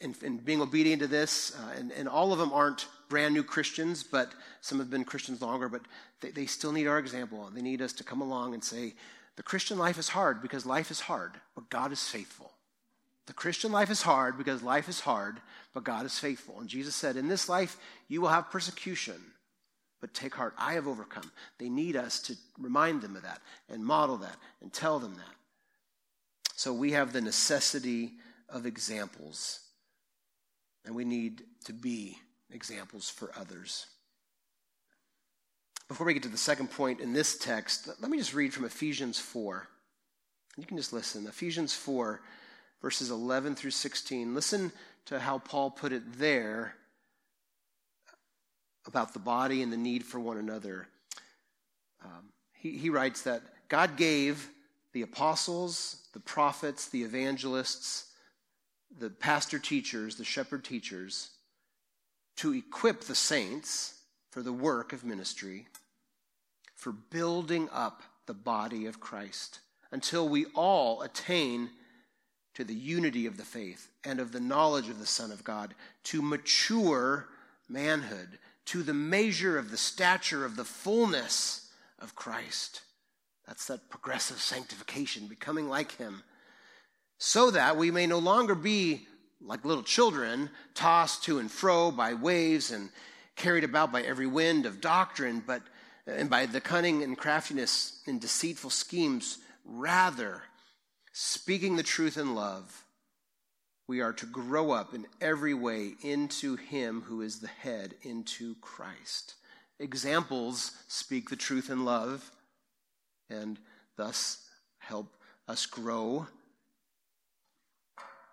and, 0.00 0.44
being 0.44 0.60
obedient 0.60 1.02
to 1.02 1.08
this, 1.08 1.56
uh, 1.56 1.78
and, 1.78 1.92
and 1.92 2.08
all 2.08 2.32
of 2.32 2.38
them 2.38 2.52
aren't 2.52 2.86
brand 3.08 3.34
new 3.34 3.42
Christians, 3.42 4.02
but 4.04 4.32
some 4.60 4.78
have 4.78 4.90
been 4.90 5.04
Christians 5.04 5.42
longer, 5.42 5.68
but 5.68 5.82
they, 6.20 6.30
they 6.30 6.46
still 6.46 6.72
need 6.72 6.86
our 6.86 6.98
example. 6.98 7.50
They 7.52 7.62
need 7.62 7.82
us 7.82 7.92
to 7.94 8.04
come 8.04 8.20
along 8.20 8.54
and 8.54 8.62
say, 8.62 8.94
the 9.36 9.42
Christian 9.42 9.78
life 9.78 9.98
is 9.98 10.08
hard 10.08 10.42
because 10.42 10.66
life 10.66 10.90
is 10.90 11.00
hard, 11.00 11.32
but 11.54 11.70
God 11.70 11.92
is 11.92 12.06
faithful. 12.06 12.52
The 13.26 13.32
Christian 13.32 13.72
life 13.72 13.90
is 13.90 14.02
hard 14.02 14.36
because 14.36 14.62
life 14.62 14.88
is 14.88 15.00
hard, 15.00 15.40
but 15.72 15.84
God 15.84 16.04
is 16.04 16.18
faithful. 16.18 16.58
And 16.60 16.68
Jesus 16.68 16.96
said, 16.96 17.16
In 17.16 17.28
this 17.28 17.48
life, 17.48 17.76
you 18.08 18.20
will 18.20 18.28
have 18.28 18.50
persecution, 18.50 19.20
but 20.00 20.14
take 20.14 20.34
heart, 20.34 20.54
I 20.56 20.74
have 20.74 20.88
overcome. 20.88 21.30
They 21.58 21.68
need 21.68 21.96
us 21.96 22.20
to 22.22 22.36
remind 22.58 23.02
them 23.02 23.16
of 23.16 23.22
that 23.22 23.40
and 23.68 23.84
model 23.84 24.16
that 24.18 24.36
and 24.62 24.72
tell 24.72 24.98
them 24.98 25.14
that. 25.14 26.54
So 26.56 26.72
we 26.72 26.92
have 26.92 27.12
the 27.12 27.20
necessity 27.20 28.12
of 28.48 28.66
examples, 28.66 29.60
and 30.84 30.94
we 30.94 31.04
need 31.04 31.42
to 31.64 31.72
be 31.72 32.18
examples 32.50 33.08
for 33.08 33.30
others. 33.38 33.86
Before 35.88 36.06
we 36.06 36.14
get 36.14 36.22
to 36.24 36.28
the 36.28 36.38
second 36.38 36.70
point 36.70 37.00
in 37.00 37.12
this 37.12 37.36
text, 37.38 37.88
let 38.00 38.10
me 38.10 38.18
just 38.18 38.34
read 38.34 38.54
from 38.54 38.64
Ephesians 38.64 39.18
4. 39.18 39.66
You 40.56 40.66
can 40.66 40.76
just 40.76 40.92
listen. 40.92 41.26
Ephesians 41.26 41.74
4, 41.74 42.20
verses 42.82 43.10
11 43.10 43.54
through 43.54 43.70
16. 43.72 44.34
Listen 44.34 44.72
to 45.06 45.18
how 45.18 45.38
Paul 45.38 45.70
put 45.70 45.92
it 45.92 46.02
there 46.18 46.74
about 48.90 49.12
the 49.12 49.20
body 49.20 49.62
and 49.62 49.72
the 49.72 49.76
need 49.76 50.04
for 50.04 50.18
one 50.18 50.36
another. 50.36 50.88
Um, 52.04 52.30
he, 52.54 52.76
he 52.76 52.90
writes 52.90 53.22
that 53.22 53.42
God 53.68 53.96
gave 53.96 54.48
the 54.92 55.02
apostles, 55.02 56.08
the 56.12 56.18
prophets, 56.18 56.88
the 56.88 57.04
evangelists, 57.04 58.06
the 58.98 59.08
pastor 59.08 59.60
teachers, 59.60 60.16
the 60.16 60.24
shepherd 60.24 60.64
teachers, 60.64 61.30
to 62.38 62.52
equip 62.52 63.02
the 63.02 63.14
saints 63.14 64.00
for 64.30 64.42
the 64.42 64.52
work 64.52 64.92
of 64.92 65.04
ministry, 65.04 65.68
for 66.74 66.90
building 66.90 67.68
up 67.72 68.02
the 68.26 68.34
body 68.34 68.86
of 68.86 68.98
Christ, 68.98 69.60
until 69.92 70.28
we 70.28 70.46
all 70.56 71.02
attain 71.02 71.70
to 72.54 72.64
the 72.64 72.74
unity 72.74 73.26
of 73.26 73.36
the 73.36 73.44
faith 73.44 73.88
and 74.02 74.18
of 74.18 74.32
the 74.32 74.40
knowledge 74.40 74.88
of 74.88 74.98
the 74.98 75.06
Son 75.06 75.30
of 75.30 75.44
God, 75.44 75.76
to 76.04 76.20
mature 76.20 77.28
manhood, 77.68 78.40
to 78.66 78.82
the 78.82 78.94
measure 78.94 79.58
of 79.58 79.70
the 79.70 79.76
stature 79.76 80.44
of 80.44 80.56
the 80.56 80.64
fullness 80.64 81.70
of 81.98 82.14
Christ. 82.14 82.82
That's 83.46 83.66
that 83.66 83.90
progressive 83.90 84.40
sanctification, 84.40 85.26
becoming 85.26 85.68
like 85.68 85.96
Him, 85.96 86.22
so 87.18 87.50
that 87.50 87.76
we 87.76 87.90
may 87.90 88.06
no 88.06 88.18
longer 88.18 88.54
be 88.54 89.06
like 89.40 89.64
little 89.64 89.82
children, 89.82 90.50
tossed 90.74 91.24
to 91.24 91.38
and 91.38 91.50
fro 91.50 91.90
by 91.90 92.14
waves 92.14 92.70
and 92.70 92.90
carried 93.36 93.64
about 93.64 93.90
by 93.90 94.02
every 94.02 94.26
wind 94.26 94.66
of 94.66 94.80
doctrine, 94.80 95.42
but 95.46 95.62
and 96.06 96.28
by 96.28 96.46
the 96.46 96.60
cunning 96.60 97.02
and 97.02 97.16
craftiness 97.16 98.00
and 98.06 98.20
deceitful 98.20 98.70
schemes, 98.70 99.38
rather 99.64 100.42
speaking 101.12 101.76
the 101.76 101.82
truth 101.82 102.16
in 102.16 102.34
love, 102.34 102.84
we 103.90 104.00
are 104.00 104.12
to 104.12 104.26
grow 104.26 104.70
up 104.70 104.94
in 104.94 105.04
every 105.20 105.52
way 105.52 105.94
into 106.00 106.54
him 106.54 107.02
who 107.08 107.22
is 107.22 107.40
the 107.40 107.48
head, 107.48 107.92
into 108.02 108.54
Christ. 108.60 109.34
Examples 109.80 110.70
speak 110.86 111.28
the 111.28 111.34
truth 111.34 111.70
in 111.70 111.84
love 111.84 112.30
and 113.28 113.58
thus 113.96 114.46
help 114.78 115.16
us 115.48 115.66
grow 115.66 116.28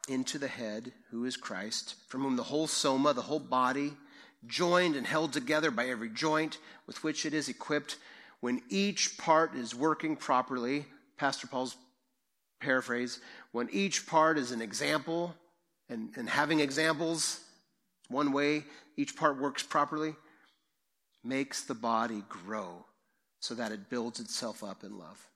into 0.07 0.37
the 0.37 0.47
head, 0.47 0.91
who 1.09 1.25
is 1.25 1.35
Christ, 1.35 1.95
from 2.07 2.21
whom 2.21 2.35
the 2.35 2.43
whole 2.43 2.67
soma, 2.67 3.15
the 3.15 3.23
whole 3.23 3.39
body, 3.39 3.93
joined 4.45 4.95
and 4.95 5.07
held 5.07 5.33
together 5.33 5.71
by 5.71 5.87
every 5.87 6.09
joint 6.09 6.59
with 6.85 7.03
which 7.03 7.25
it 7.25 7.33
is 7.33 7.49
equipped, 7.49 7.97
when 8.41 8.61
each 8.69 9.17
part 9.17 9.55
is 9.55 9.73
working 9.73 10.17
properly, 10.17 10.85
Pastor 11.17 11.47
Paul's 11.47 11.75
paraphrase, 12.61 13.19
when 13.53 13.67
each 13.71 14.05
part 14.05 14.37
is 14.37 14.51
an 14.51 14.61
example, 14.61 15.33
and, 15.89 16.09
and 16.15 16.29
having 16.29 16.59
examples, 16.59 17.41
one 18.09 18.31
way 18.31 18.63
each 18.95 19.15
part 19.15 19.39
works 19.39 19.63
properly, 19.63 20.15
makes 21.23 21.63
the 21.63 21.75
body 21.75 22.23
grow 22.29 22.85
so 23.39 23.53
that 23.55 23.71
it 23.71 23.89
builds 23.89 24.19
itself 24.19 24.63
up 24.63 24.83
in 24.83 24.97
love. 24.97 25.27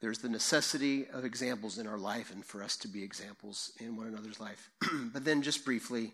There's 0.00 0.18
the 0.18 0.28
necessity 0.28 1.06
of 1.12 1.24
examples 1.24 1.78
in 1.78 1.86
our 1.86 1.98
life 1.98 2.32
and 2.32 2.44
for 2.44 2.62
us 2.62 2.76
to 2.78 2.88
be 2.88 3.04
examples 3.04 3.72
in 3.78 3.96
one 3.96 4.08
another's 4.08 4.40
life. 4.40 4.70
but 5.12 5.24
then, 5.24 5.42
just 5.42 5.64
briefly, 5.64 6.12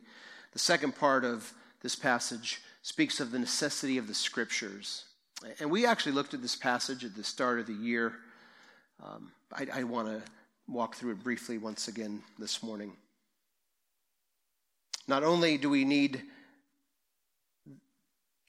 the 0.53 0.59
second 0.59 0.95
part 0.95 1.25
of 1.25 1.53
this 1.81 1.97
passage 1.97 2.61
speaks 2.83 3.19
of 3.19 3.31
the 3.31 3.39
necessity 3.39 3.97
of 3.97 4.07
the 4.07 4.15
scriptures. 4.15 5.05
And 5.59 5.71
we 5.71 5.87
actually 5.87 6.13
looked 6.13 6.35
at 6.35 6.43
this 6.43 6.57
passage 6.57 7.05
at 7.05 7.15
the 7.15 7.25
start 7.25 7.61
of 7.61 7.67
the 7.67 7.73
year. 7.73 8.15
Um, 9.03 9.33
I, 9.55 9.67
I 9.73 9.83
want 9.85 10.09
to 10.09 10.31
walk 10.69 10.95
through 10.95 11.13
it 11.13 11.23
briefly 11.23 11.59
once 11.59 11.89
again 11.89 12.23
this 12.39 12.63
morning. 12.63 12.93
Not 15.07 15.25
only 15.25 15.57
do 15.57 15.71
we 15.71 15.85
need 15.85 16.23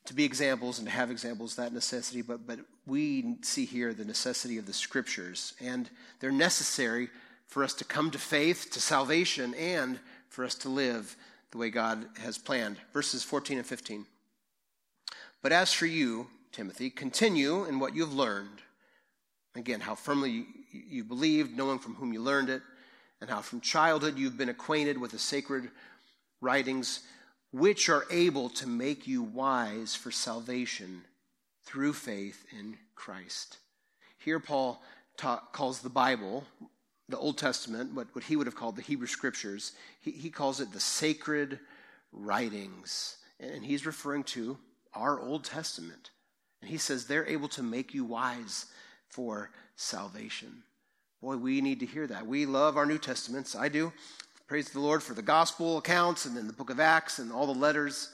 to 0.06 0.14
be 0.14 0.26
examples 0.26 0.80
and 0.80 0.88
to 0.88 0.94
have 0.94 1.12
examples, 1.12 1.56
that 1.56 1.74
necessity, 1.74 2.22
but, 2.22 2.46
but 2.46 2.60
we 2.86 3.38
see 3.42 3.66
here 3.66 3.94
the 3.94 4.04
necessity 4.04 4.58
of 4.58 4.66
the 4.66 4.74
scriptures. 4.74 5.54
And 5.62 5.90
they're 6.20 6.32
necessary 6.32 7.10
for 7.48 7.64
us 7.64 7.74
to 7.76 7.86
come 7.86 8.12
to 8.12 8.20
faith, 8.20 8.70
to 8.72 8.82
salvation, 8.82 9.54
and 9.54 10.00
for 10.28 10.44
us 10.44 10.56
to 10.56 10.70
live 10.70 11.16
the 11.52 11.58
way 11.58 11.70
God 11.70 12.06
has 12.20 12.38
planned. 12.38 12.78
Verses 12.94 13.24
14 13.24 13.60
and 13.60 13.68
15. 13.68 14.06
But 15.42 15.52
as 15.52 15.72
for 15.72 15.86
you, 15.86 16.28
Timothy, 16.52 16.90
continue 16.90 17.66
in 17.66 17.80
what 17.80 17.96
you 17.96 18.04
have 18.04 18.14
learned. 18.14 18.62
Again, 19.56 19.80
how 19.80 19.96
firmly 19.96 20.46
you 20.72 21.04
believed, 21.04 21.58
knowing 21.58 21.80
from 21.80 21.96
whom 21.96 22.14
you 22.14 22.22
learned 22.22 22.50
it, 22.50 22.62
and 23.22 23.30
how 23.30 23.42
from 23.42 23.62
childhood 23.62 24.18
you've 24.18 24.38
been 24.38 24.50
acquainted 24.50 24.98
with 24.98 25.12
the 25.12 25.20
sacred 25.20 25.70
writings 26.42 27.02
which 27.52 27.90
are 27.90 28.06
able 28.12 28.50
to 28.50 28.68
make 28.68 29.08
you 29.08 29.24
wise 29.24 29.96
for 29.96 30.12
salvation 30.12 31.02
through 31.66 31.94
faith 31.94 32.46
in 32.58 32.78
Christ. 32.96 33.58
Here, 34.20 34.40
Paul 34.40 34.82
ta- 35.18 35.44
calls 35.52 35.82
the 35.82 35.90
Bible, 35.90 36.44
the 37.08 37.18
Old 37.18 37.38
Testament, 37.38 37.94
what, 37.94 38.08
what 38.14 38.24
he 38.24 38.36
would 38.36 38.48
have 38.48 38.56
called 38.56 38.76
the 38.76 38.82
Hebrew 38.82 39.08
Scriptures, 39.08 39.74
he, 40.00 40.12
he 40.12 40.30
calls 40.30 40.60
it 40.60 40.72
the 40.72 40.80
sacred 40.80 41.60
writings. 42.12 43.18
And 43.40 43.64
he's 43.64 43.86
referring 43.86 44.24
to 44.26 44.58
our 44.94 45.20
Old 45.20 45.44
Testament. 45.44 46.12
And 46.62 46.70
he 46.70 46.78
says 46.78 47.06
they're 47.06 47.28
able 47.28 47.48
to 47.50 47.64
make 47.64 47.94
you 47.94 48.04
wise 48.04 48.68
for 49.10 49.52
salvation. 49.76 50.64
Boy, 51.22 51.36
we 51.36 51.60
need 51.62 51.82
to 51.82 51.86
hear 51.86 52.08
that. 52.08 52.26
We 52.26 52.46
love 52.46 52.78
our 52.78 52.86
New 52.86 52.98
Testaments. 52.98 53.56
I 53.56 53.68
do. 53.68 53.92
Praise 54.48 54.70
the 54.70 54.80
Lord 54.80 55.04
for 55.04 55.14
the 55.14 55.22
gospel 55.22 55.78
accounts 55.78 56.26
and 56.26 56.36
then 56.36 56.48
the 56.48 56.54
book 56.54 56.70
of 56.70 56.80
Acts 56.80 57.20
and 57.20 57.32
all 57.32 57.46
the 57.46 57.60
letters. 57.60 58.10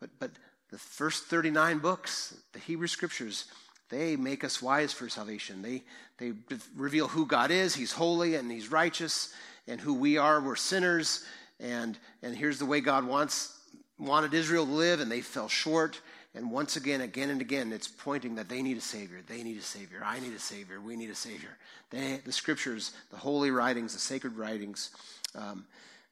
But, 0.00 0.10
but 0.18 0.30
the 0.70 0.78
first 0.78 1.24
39 1.24 1.78
books, 1.78 2.36
the 2.52 2.58
Hebrew 2.58 2.86
scriptures, 2.86 3.46
they 3.88 4.16
make 4.16 4.44
us 4.44 4.62
wise 4.62 4.92
for 4.92 5.08
salvation. 5.08 5.62
They, 5.62 5.82
they 6.18 6.32
reveal 6.76 7.08
who 7.08 7.26
God 7.26 7.50
is. 7.50 7.74
He's 7.74 7.92
holy 7.92 8.36
and 8.36 8.50
He's 8.50 8.70
righteous, 8.70 9.32
and 9.66 9.80
who 9.80 9.94
we 9.94 10.16
are. 10.16 10.40
We're 10.40 10.56
sinners. 10.56 11.24
And, 11.58 11.98
and 12.22 12.36
here's 12.36 12.58
the 12.58 12.66
way 12.66 12.80
God 12.80 13.04
wants, 13.04 13.58
wanted 13.98 14.32
Israel 14.32 14.64
to 14.64 14.72
live, 14.72 15.00
and 15.00 15.10
they 15.10 15.20
fell 15.20 15.48
short. 15.48 16.00
And 16.34 16.50
once 16.50 16.76
again, 16.76 17.00
again 17.00 17.30
and 17.30 17.40
again, 17.40 17.72
it's 17.72 17.88
pointing 17.88 18.36
that 18.36 18.48
they 18.48 18.62
need 18.62 18.76
a 18.76 18.82
Savior. 18.82 19.18
They 19.26 19.42
need 19.42 19.58
a 19.58 19.62
Savior. 19.62 20.02
I 20.04 20.20
need 20.20 20.32
a 20.32 20.38
Savior. 20.38 20.80
We 20.80 20.94
need 20.94 21.10
a 21.10 21.14
Savior. 21.14 21.56
They, 21.90 22.20
the 22.24 22.32
Scriptures, 22.32 22.92
the 23.10 23.16
holy 23.16 23.50
writings, 23.50 23.94
the 23.94 23.98
sacred 23.98 24.36
writings, 24.36 24.90
um, 25.34 25.64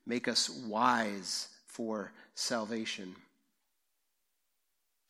make 0.07 0.26
us 0.26 0.50
wise 0.66 1.48
for 1.66 2.12
salvation. 2.35 3.14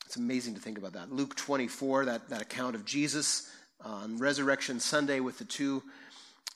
It's 0.05 0.17
amazing 0.17 0.55
to 0.55 0.61
think 0.61 0.77
about 0.77 0.93
that. 0.93 1.11
Luke 1.11 1.35
24, 1.37 2.05
that, 2.07 2.29
that 2.29 2.43
account 2.43 2.75
of 2.75 2.85
Jesus 2.85 3.51
on 3.83 4.19
Resurrection 4.19 4.81
Sunday 4.81 5.21
with 5.21 5.39
the 5.39 5.45
two 5.45 5.83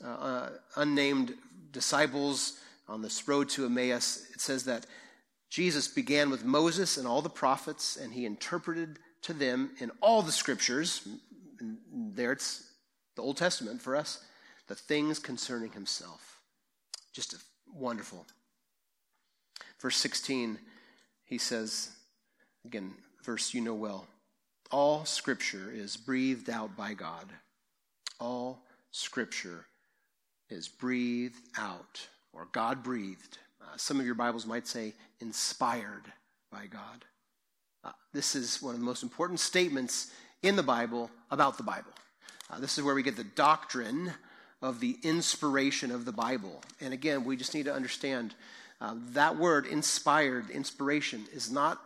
uh, 0.04 0.08
uh, 0.08 0.50
unnamed 0.76 1.34
disciples 1.72 2.58
on 2.88 3.00
this 3.00 3.26
road 3.28 3.48
to 3.50 3.64
Emmaus, 3.64 4.26
it 4.34 4.40
says 4.40 4.64
that 4.64 4.86
Jesus 5.52 5.86
began 5.86 6.30
with 6.30 6.46
Moses 6.46 6.96
and 6.96 7.06
all 7.06 7.20
the 7.20 7.28
prophets, 7.28 7.98
and 7.98 8.14
he 8.14 8.24
interpreted 8.24 8.98
to 9.20 9.34
them 9.34 9.72
in 9.80 9.90
all 10.00 10.22
the 10.22 10.32
scriptures, 10.32 11.06
there 11.92 12.32
it's 12.32 12.72
the 13.16 13.22
Old 13.22 13.36
Testament 13.36 13.82
for 13.82 13.94
us, 13.94 14.24
the 14.68 14.74
things 14.74 15.18
concerning 15.18 15.70
himself. 15.70 16.40
Just 17.12 17.34
a 17.34 17.36
wonderful. 17.70 18.24
Verse 19.78 19.98
16, 19.98 20.58
he 21.26 21.36
says, 21.36 21.90
again, 22.64 22.94
verse 23.22 23.52
you 23.52 23.60
know 23.60 23.74
well, 23.74 24.06
all 24.70 25.04
scripture 25.04 25.70
is 25.70 25.98
breathed 25.98 26.48
out 26.48 26.74
by 26.78 26.94
God. 26.94 27.26
All 28.18 28.64
scripture 28.90 29.66
is 30.48 30.66
breathed 30.66 31.46
out, 31.58 32.06
or 32.32 32.48
God 32.52 32.82
breathed 32.82 33.36
uh, 33.62 33.76
some 33.76 34.00
of 34.00 34.06
your 34.06 34.14
Bibles 34.14 34.46
might 34.46 34.66
say 34.66 34.94
inspired 35.20 36.04
by 36.50 36.66
God. 36.66 37.04
Uh, 37.84 37.90
this 38.12 38.34
is 38.34 38.60
one 38.60 38.74
of 38.74 38.80
the 38.80 38.86
most 38.86 39.02
important 39.02 39.40
statements 39.40 40.10
in 40.42 40.56
the 40.56 40.62
Bible 40.62 41.10
about 41.30 41.56
the 41.56 41.62
Bible. 41.62 41.92
Uh, 42.50 42.58
this 42.58 42.76
is 42.76 42.84
where 42.84 42.94
we 42.94 43.02
get 43.02 43.16
the 43.16 43.24
doctrine 43.24 44.12
of 44.60 44.80
the 44.80 44.96
inspiration 45.02 45.90
of 45.90 46.04
the 46.04 46.12
Bible. 46.12 46.62
And 46.80 46.92
again, 46.92 47.24
we 47.24 47.36
just 47.36 47.54
need 47.54 47.64
to 47.64 47.74
understand 47.74 48.34
uh, 48.80 48.94
that 49.12 49.36
word, 49.36 49.66
inspired, 49.66 50.50
inspiration, 50.50 51.24
is 51.32 51.50
not 51.50 51.80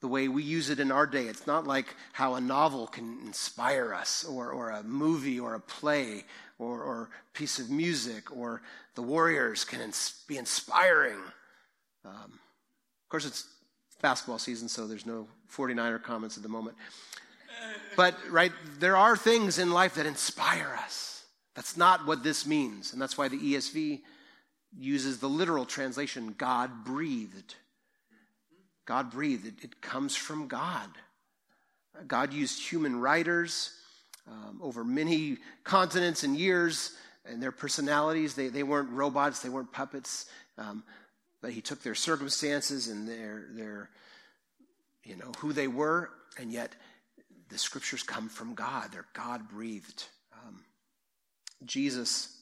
the 0.00 0.08
way 0.08 0.28
we 0.28 0.42
use 0.42 0.70
it 0.70 0.80
in 0.80 0.92
our 0.92 1.06
day. 1.06 1.24
It's 1.24 1.46
not 1.46 1.66
like 1.66 1.94
how 2.12 2.34
a 2.34 2.40
novel 2.40 2.86
can 2.86 3.18
inspire 3.26 3.92
us, 3.92 4.24
or, 4.24 4.50
or 4.50 4.70
a 4.70 4.82
movie, 4.82 5.40
or 5.40 5.54
a 5.54 5.60
play, 5.60 6.24
or, 6.58 6.82
or 6.82 7.10
piece 7.34 7.58
of 7.58 7.70
music, 7.70 8.36
or 8.36 8.62
the 8.94 9.02
Warriors 9.02 9.64
can 9.64 9.80
ins- 9.80 10.22
be 10.26 10.38
inspiring. 10.38 11.18
Um, 12.04 12.32
of 12.32 13.08
course, 13.08 13.24
it's 13.24 13.46
basketball 14.02 14.38
season, 14.38 14.68
so 14.68 14.86
there's 14.86 15.06
no 15.06 15.28
49er 15.52 16.02
comments 16.02 16.36
at 16.36 16.42
the 16.42 16.48
moment. 16.48 16.76
But, 17.96 18.14
right, 18.30 18.52
there 18.78 18.96
are 18.96 19.16
things 19.16 19.58
in 19.58 19.72
life 19.72 19.94
that 19.94 20.06
inspire 20.06 20.76
us. 20.84 21.24
That's 21.54 21.76
not 21.76 22.06
what 22.06 22.22
this 22.22 22.46
means. 22.46 22.92
And 22.92 23.02
that's 23.02 23.18
why 23.18 23.28
the 23.28 23.38
ESV 23.38 24.02
uses 24.78 25.18
the 25.18 25.28
literal 25.28 25.64
translation 25.64 26.34
God 26.38 26.84
breathed. 26.84 27.54
God 28.86 29.10
breathed, 29.10 29.46
it, 29.46 29.64
it 29.64 29.80
comes 29.80 30.14
from 30.14 30.46
God. 30.46 30.88
God 32.06 32.32
used 32.32 32.62
human 32.62 33.00
writers 33.00 33.72
um, 34.30 34.60
over 34.62 34.84
many 34.84 35.38
continents 35.64 36.22
and 36.22 36.36
years 36.36 36.92
and 37.24 37.42
their 37.42 37.52
personalities. 37.52 38.34
They, 38.34 38.48
they 38.48 38.62
weren't 38.62 38.90
robots, 38.90 39.40
they 39.40 39.48
weren't 39.48 39.72
puppets. 39.72 40.26
Um, 40.56 40.82
but 41.40 41.52
he 41.52 41.60
took 41.60 41.82
their 41.82 41.94
circumstances 41.94 42.88
and 42.88 43.08
their, 43.08 43.46
their, 43.52 43.90
you 45.04 45.16
know, 45.16 45.32
who 45.38 45.52
they 45.52 45.68
were, 45.68 46.10
and 46.38 46.52
yet 46.52 46.74
the 47.48 47.58
scriptures 47.58 48.02
come 48.02 48.28
from 48.28 48.54
God. 48.54 48.90
They're 48.92 49.06
God 49.14 49.48
breathed. 49.48 50.04
Um, 50.32 50.60
Jesus 51.64 52.36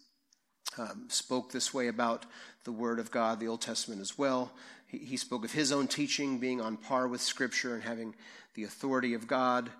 um, 0.78 1.06
spoke 1.08 1.52
this 1.52 1.72
way 1.72 1.88
about 1.88 2.26
the 2.64 2.72
Word 2.72 2.98
of 2.98 3.10
God, 3.10 3.38
the 3.38 3.48
Old 3.48 3.60
Testament 3.60 4.00
as 4.00 4.18
well. 4.18 4.50
He, 4.86 4.98
he 4.98 5.16
spoke 5.16 5.44
of 5.44 5.52
his 5.52 5.72
own 5.72 5.88
teaching 5.88 6.38
being 6.38 6.60
on 6.60 6.76
par 6.76 7.06
with 7.06 7.20
Scripture 7.20 7.74
and 7.74 7.82
having 7.82 8.14
the 8.54 8.64
authority 8.64 9.14
of 9.14 9.26
God. 9.26 9.70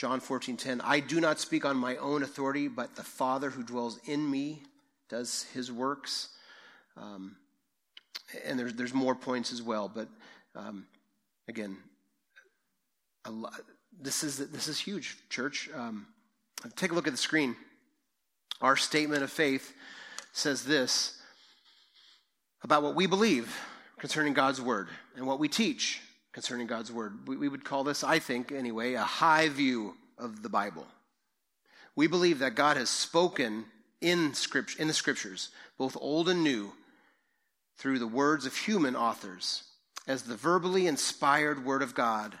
John 0.00 0.18
14:10 0.18 0.80
I 0.82 1.00
do 1.00 1.20
not 1.20 1.38
speak 1.38 1.66
on 1.66 1.76
my 1.76 1.96
own 1.96 2.22
authority 2.22 2.68
but 2.68 2.96
the 2.96 3.02
Father 3.02 3.50
who 3.50 3.62
dwells 3.62 4.00
in 4.06 4.30
me 4.30 4.62
does 5.10 5.42
his 5.52 5.70
works. 5.70 6.30
Um, 6.96 7.36
and 8.46 8.58
there's 8.58 8.72
there's 8.72 8.94
more 8.94 9.14
points 9.14 9.52
as 9.52 9.60
well 9.60 9.90
but 9.94 10.08
um, 10.56 10.86
again 11.48 11.76
lot, 13.28 13.60
this 14.00 14.24
is 14.24 14.38
this 14.38 14.68
is 14.68 14.78
huge 14.78 15.18
church. 15.28 15.68
Um, 15.76 16.06
take 16.76 16.92
a 16.92 16.94
look 16.94 17.06
at 17.06 17.12
the 17.12 17.18
screen. 17.18 17.54
Our 18.62 18.78
statement 18.78 19.22
of 19.22 19.30
faith 19.30 19.74
says 20.32 20.64
this 20.64 21.20
about 22.62 22.82
what 22.82 22.94
we 22.94 23.04
believe 23.04 23.54
concerning 23.98 24.32
God's 24.32 24.62
word 24.62 24.88
and 25.14 25.26
what 25.26 25.38
we 25.38 25.48
teach 25.48 26.00
concerning 26.32 26.66
God's 26.66 26.92
word. 26.92 27.26
We, 27.26 27.36
we 27.36 27.48
would 27.48 27.64
call 27.64 27.84
this, 27.84 28.04
I 28.04 28.18
think 28.18 28.52
anyway, 28.52 28.94
a 28.94 29.02
high 29.02 29.48
view 29.48 29.94
of 30.18 30.42
the 30.42 30.48
Bible. 30.48 30.86
We 31.96 32.06
believe 32.06 32.38
that 32.38 32.54
God 32.54 32.76
has 32.76 32.88
spoken 32.88 33.64
in, 34.00 34.34
script, 34.34 34.76
in 34.78 34.88
the 34.88 34.94
scriptures, 34.94 35.50
both 35.76 35.96
old 36.00 36.28
and 36.28 36.42
new, 36.42 36.72
through 37.76 37.98
the 37.98 38.06
words 38.06 38.46
of 38.46 38.56
human 38.56 38.94
authors. 38.94 39.64
As 40.06 40.22
the 40.22 40.36
verbally 40.36 40.86
inspired 40.86 41.64
word 41.64 41.82
of 41.82 41.94
God, 41.94 42.34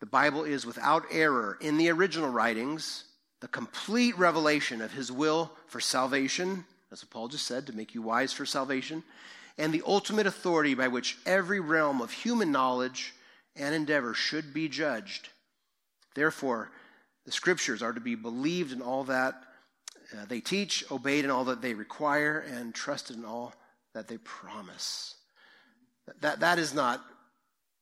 the 0.00 0.06
Bible 0.06 0.44
is 0.44 0.66
without 0.66 1.04
error 1.10 1.58
in 1.60 1.76
the 1.76 1.90
original 1.90 2.30
writings, 2.30 3.04
the 3.40 3.48
complete 3.48 4.16
revelation 4.18 4.80
of 4.80 4.92
his 4.92 5.10
will 5.10 5.52
for 5.66 5.80
salvation, 5.80 6.64
as 6.92 7.04
Paul 7.04 7.28
just 7.28 7.46
said, 7.46 7.66
to 7.66 7.72
make 7.72 7.94
you 7.94 8.02
wise 8.02 8.32
for 8.32 8.46
salvation, 8.46 9.02
and 9.58 9.72
the 9.72 9.82
ultimate 9.86 10.26
authority 10.26 10.74
by 10.74 10.88
which 10.88 11.18
every 11.26 11.60
realm 11.60 12.00
of 12.00 12.10
human 12.10 12.50
knowledge 12.50 13.14
and 13.56 13.74
endeavor 13.74 14.14
should 14.14 14.52
be 14.52 14.68
judged. 14.68 15.28
Therefore, 16.14 16.70
the 17.24 17.32
scriptures 17.32 17.82
are 17.82 17.92
to 17.92 18.00
be 18.00 18.14
believed 18.14 18.72
in 18.72 18.82
all 18.82 19.04
that 19.04 19.34
uh, 20.12 20.24
they 20.28 20.40
teach, 20.40 20.84
obeyed 20.90 21.24
in 21.24 21.30
all 21.30 21.44
that 21.44 21.62
they 21.62 21.74
require, 21.74 22.40
and 22.40 22.74
trusted 22.74 23.16
in 23.16 23.24
all 23.24 23.54
that 23.94 24.08
they 24.08 24.18
promise. 24.18 25.16
That, 26.20 26.40
that 26.40 26.58
is 26.58 26.74
not 26.74 27.02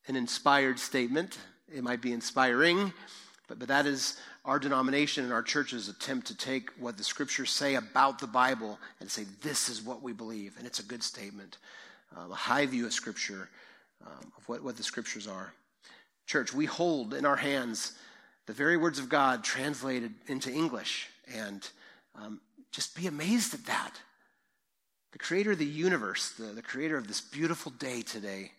an 0.07 0.17
inspired 0.17 0.79
statement. 0.79 1.39
It 1.75 1.83
might 1.83 2.01
be 2.01 2.13
inspiring, 2.13 2.93
but, 3.49 3.59
but 3.59 3.69
that 3.69 3.87
is 3.87 4.17
our 4.45 4.59
denomination 4.59 5.25
and 5.25 5.33
our 5.33 5.43
church's 5.43 5.89
attempt 5.89 6.27
to 6.29 6.37
take 6.37 6.71
what 6.79 6.97
the 6.97 7.05
scriptures 7.05 7.51
say 7.51 7.75
about 7.75 8.19
the 8.19 8.27
Bible 8.27 8.79
and 9.01 9.11
say, 9.11 9.25
this 9.43 9.69
is 9.69 9.83
what 9.83 10.03
we 10.03 10.13
believe. 10.13 10.55
And 10.59 10.67
it's 10.67 10.81
a 10.81 10.85
good 10.85 11.03
statement, 11.03 11.59
um, 12.17 12.31
a 12.31 12.37
high 12.37 12.67
view 12.67 12.87
of 12.87 12.93
scripture, 12.93 13.49
um, 14.05 14.33
of 14.37 14.49
what, 14.49 14.63
what 14.63 14.77
the 14.77 14.83
scriptures 14.83 15.27
are. 15.27 15.53
Church, 16.27 16.55
we 16.55 16.67
hold 16.67 17.15
in 17.15 17.27
our 17.27 17.37
hands 17.37 17.93
the 18.47 18.53
very 18.53 18.77
words 18.77 18.99
of 18.99 19.09
God 19.09 19.45
translated 19.45 20.13
into 20.29 20.51
English. 20.51 21.09
And 21.35 21.69
um, 22.15 22.41
just 22.71 22.97
be 22.97 23.07
amazed 23.07 23.55
at 23.55 23.67
that. 23.67 23.93
The 25.13 25.19
creator 25.19 25.53
of 25.53 25.59
the 25.59 25.67
universe, 25.67 26.31
the, 26.31 26.45
the 26.45 26.63
creator 26.63 26.97
of 26.97 27.07
this 27.07 27.21
beautiful 27.21 27.71
day 27.73 28.03
today, 28.03 28.53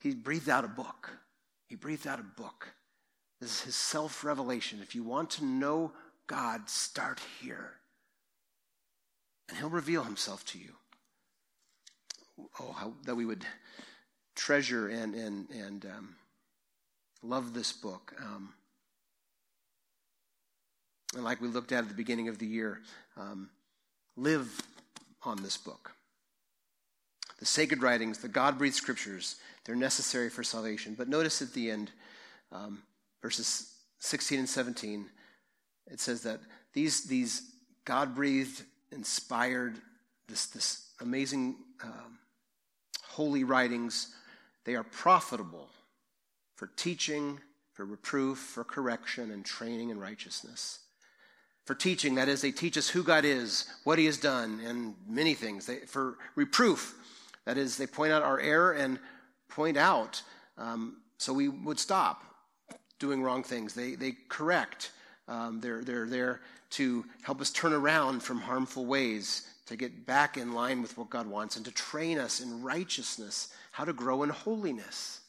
he 0.00 0.14
breathed 0.14 0.48
out 0.48 0.64
a 0.64 0.68
book. 0.68 1.10
He 1.66 1.76
breathed 1.76 2.06
out 2.06 2.20
a 2.20 2.40
book 2.40 2.68
this 3.42 3.50
is 3.50 3.60
his 3.60 3.74
self 3.74 4.24
revelation. 4.24 4.78
If 4.80 4.94
you 4.94 5.02
want 5.02 5.30
to 5.30 5.44
know 5.44 5.92
God, 6.26 6.70
start 6.70 7.20
here. 7.40 7.72
And 9.48 9.58
he'll 9.58 9.68
reveal 9.68 10.04
himself 10.04 10.46
to 10.46 10.58
you. 10.58 10.72
Oh, 12.60 12.72
how 12.72 12.94
that 13.04 13.16
we 13.16 13.26
would 13.26 13.44
treasure 14.34 14.88
and, 14.88 15.14
and, 15.14 15.50
and 15.50 15.84
um, 15.84 16.16
love 17.22 17.52
this 17.52 17.72
book. 17.72 18.14
Um, 18.18 18.54
And 21.14 21.24
like 21.24 21.40
we 21.40 21.48
looked 21.48 21.72
at 21.72 21.82
at 21.82 21.88
the 21.88 21.94
beginning 21.94 22.28
of 22.28 22.38
the 22.38 22.46
year, 22.46 22.80
um, 23.16 23.50
live 24.16 24.60
on 25.24 25.42
this 25.42 25.56
book. 25.56 25.92
The 27.38 27.46
sacred 27.46 27.82
writings, 27.82 28.18
the 28.18 28.28
God 28.28 28.56
breathed 28.56 28.76
scriptures, 28.76 29.36
they're 29.64 29.76
necessary 29.76 30.30
for 30.30 30.42
salvation. 30.42 30.94
But 30.96 31.08
notice 31.08 31.42
at 31.42 31.52
the 31.52 31.70
end, 31.70 31.90
um, 32.50 32.82
verses 33.22 33.72
16 34.00 34.40
and 34.40 34.48
17, 34.48 35.06
it 35.86 36.00
says 36.00 36.22
that 36.22 36.40
these, 36.74 37.04
these 37.04 37.42
God 37.84 38.14
breathed, 38.14 38.62
inspired, 38.90 39.76
this, 40.28 40.46
this 40.46 40.90
amazing 41.00 41.56
um, 41.82 42.18
holy 43.04 43.44
writings, 43.44 44.14
they 44.64 44.74
are 44.74 44.84
profitable 44.84 45.68
for 46.56 46.70
teaching, 46.76 47.40
for 47.72 47.84
reproof, 47.84 48.38
for 48.38 48.64
correction, 48.64 49.30
and 49.30 49.44
training 49.44 49.90
in 49.90 49.98
righteousness. 49.98 50.80
For 51.64 51.74
teaching, 51.74 52.16
that 52.16 52.28
is, 52.28 52.42
they 52.42 52.50
teach 52.50 52.76
us 52.76 52.88
who 52.88 53.04
God 53.04 53.24
is, 53.24 53.66
what 53.84 53.98
He 53.98 54.06
has 54.06 54.16
done, 54.16 54.60
and 54.66 54.94
many 55.08 55.34
things. 55.34 55.66
They, 55.66 55.78
for 55.78 56.16
reproof, 56.34 56.94
that 57.44 57.56
is, 57.56 57.76
they 57.76 57.86
point 57.86 58.12
out 58.12 58.22
our 58.22 58.40
error 58.40 58.72
and 58.72 58.98
point 59.48 59.76
out 59.76 60.22
um, 60.58 60.96
so 61.18 61.32
we 61.32 61.48
would 61.48 61.78
stop 61.78 62.31
doing 63.02 63.20
wrong 63.20 63.42
things. 63.42 63.74
They, 63.74 63.96
they 63.96 64.14
correct. 64.28 64.92
Um, 65.26 65.60
they're, 65.60 65.82
they're 65.82 66.06
there 66.06 66.40
to 66.70 67.04
help 67.22 67.40
us 67.40 67.50
turn 67.50 67.72
around 67.72 68.22
from 68.22 68.40
harmful 68.40 68.86
ways, 68.86 69.42
to 69.66 69.76
get 69.76 70.06
back 70.06 70.36
in 70.36 70.54
line 70.54 70.80
with 70.80 70.96
what 70.96 71.10
God 71.10 71.26
wants, 71.26 71.56
and 71.56 71.64
to 71.64 71.72
train 71.72 72.16
us 72.16 72.40
in 72.40 72.62
righteousness, 72.62 73.48
how 73.72 73.84
to 73.84 73.92
grow 73.92 74.22
in 74.22 74.28
holiness. 74.28 75.20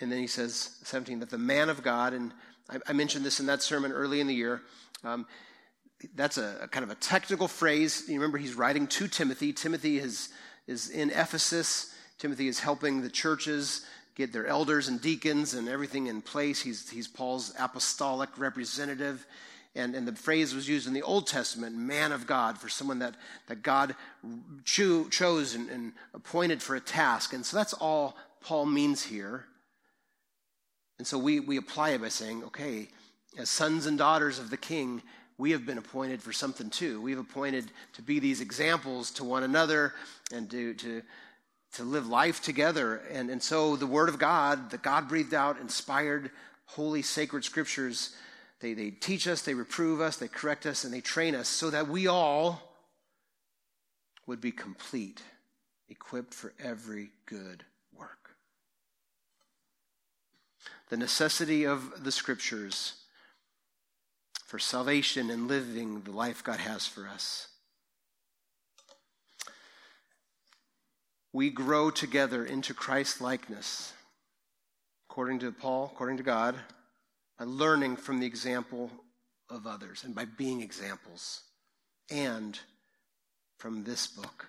And 0.00 0.10
then 0.10 0.20
he 0.20 0.28
says, 0.28 0.78
17, 0.84 1.18
that 1.18 1.30
the 1.30 1.36
man 1.36 1.68
of 1.68 1.82
God, 1.82 2.14
and 2.14 2.32
I, 2.70 2.78
I 2.86 2.92
mentioned 2.92 3.24
this 3.24 3.40
in 3.40 3.46
that 3.46 3.60
sermon 3.60 3.90
early 3.90 4.20
in 4.20 4.28
the 4.28 4.34
year. 4.34 4.62
Um, 5.02 5.26
that's 6.14 6.38
a, 6.38 6.60
a, 6.62 6.68
kind 6.68 6.84
of 6.84 6.90
a 6.90 6.94
technical 6.94 7.48
phrase. 7.48 8.04
You 8.06 8.14
remember, 8.14 8.38
he's 8.38 8.54
writing 8.54 8.86
to 8.86 9.08
Timothy. 9.08 9.52
Timothy 9.52 9.98
is, 9.98 10.28
is 10.68 10.90
in 10.90 11.10
Ephesus. 11.10 11.92
Timothy 12.18 12.46
is 12.46 12.60
helping 12.60 13.02
the 13.02 13.10
churches 13.10 13.84
get 14.14 14.32
their 14.32 14.46
elders 14.46 14.88
and 14.88 15.00
deacons 15.00 15.54
and 15.54 15.68
everything 15.68 16.06
in 16.06 16.22
place. 16.22 16.60
He's, 16.60 16.88
he's 16.90 17.08
Paul's 17.08 17.54
apostolic 17.58 18.30
representative. 18.38 19.26
And, 19.74 19.94
and 19.94 20.06
the 20.06 20.14
phrase 20.14 20.54
was 20.54 20.68
used 20.68 20.88
in 20.88 20.94
the 20.94 21.02
Old 21.02 21.26
Testament, 21.28 21.76
man 21.76 22.10
of 22.10 22.26
God, 22.26 22.58
for 22.58 22.68
someone 22.68 22.98
that, 22.98 23.14
that 23.46 23.62
God 23.62 23.94
cho- 24.64 25.08
chose 25.08 25.54
and, 25.54 25.70
and 25.70 25.92
appointed 26.12 26.60
for 26.60 26.74
a 26.74 26.80
task. 26.80 27.32
And 27.32 27.46
so 27.46 27.56
that's 27.56 27.72
all 27.74 28.16
Paul 28.40 28.66
means 28.66 29.02
here. 29.02 29.44
And 30.98 31.06
so 31.06 31.18
we, 31.18 31.40
we 31.40 31.56
apply 31.56 31.90
it 31.90 32.02
by 32.02 32.08
saying, 32.08 32.42
okay, 32.44 32.88
as 33.38 33.48
sons 33.48 33.86
and 33.86 33.96
daughters 33.96 34.38
of 34.38 34.50
the 34.50 34.56
king, 34.56 35.02
we 35.38 35.52
have 35.52 35.64
been 35.64 35.78
appointed 35.78 36.20
for 36.20 36.32
something 36.32 36.68
too. 36.68 37.00
We've 37.00 37.18
appointed 37.18 37.70
to 37.94 38.02
be 38.02 38.18
these 38.18 38.40
examples 38.40 39.10
to 39.12 39.24
one 39.24 39.44
another 39.44 39.94
and 40.32 40.50
to, 40.50 40.74
to, 40.74 41.02
to 41.74 41.84
live 41.84 42.08
life 42.08 42.42
together. 42.42 42.96
And, 43.12 43.30
and 43.30 43.42
so 43.42 43.76
the 43.76 43.86
Word 43.86 44.08
of 44.08 44.18
God, 44.18 44.70
the 44.70 44.78
God 44.78 45.08
breathed 45.08 45.34
out, 45.34 45.60
inspired, 45.60 46.30
holy, 46.66 47.02
sacred 47.02 47.44
scriptures, 47.44 48.14
they, 48.60 48.74
they 48.74 48.90
teach 48.90 49.26
us, 49.26 49.42
they 49.42 49.54
reprove 49.54 50.00
us, 50.00 50.16
they 50.16 50.28
correct 50.28 50.66
us, 50.66 50.84
and 50.84 50.92
they 50.92 51.00
train 51.00 51.34
us 51.34 51.48
so 51.48 51.70
that 51.70 51.88
we 51.88 52.06
all 52.06 52.60
would 54.26 54.40
be 54.40 54.52
complete, 54.52 55.22
equipped 55.88 56.34
for 56.34 56.52
every 56.62 57.10
good 57.26 57.64
work. 57.96 58.36
the 60.90 60.96
necessity 60.96 61.64
of 61.64 62.04
the 62.04 62.12
scriptures 62.12 62.94
for 64.44 64.58
salvation 64.58 65.30
and 65.30 65.46
living 65.46 66.02
the 66.02 66.10
life 66.10 66.42
God 66.42 66.58
has 66.58 66.86
for 66.86 67.06
us. 67.06 67.46
We 71.32 71.50
grow 71.50 71.90
together 71.90 72.44
into 72.44 72.74
Christ 72.74 73.20
likeness, 73.20 73.92
according 75.08 75.38
to 75.40 75.52
Paul, 75.52 75.90
according 75.92 76.16
to 76.16 76.22
God, 76.24 76.56
by 77.38 77.44
learning 77.44 77.96
from 77.96 78.18
the 78.18 78.26
example 78.26 78.90
of 79.48 79.66
others 79.66 80.02
and 80.04 80.14
by 80.14 80.24
being 80.24 80.60
examples, 80.60 81.42
and 82.10 82.58
from 83.58 83.84
this 83.84 84.06
book. 84.06 84.48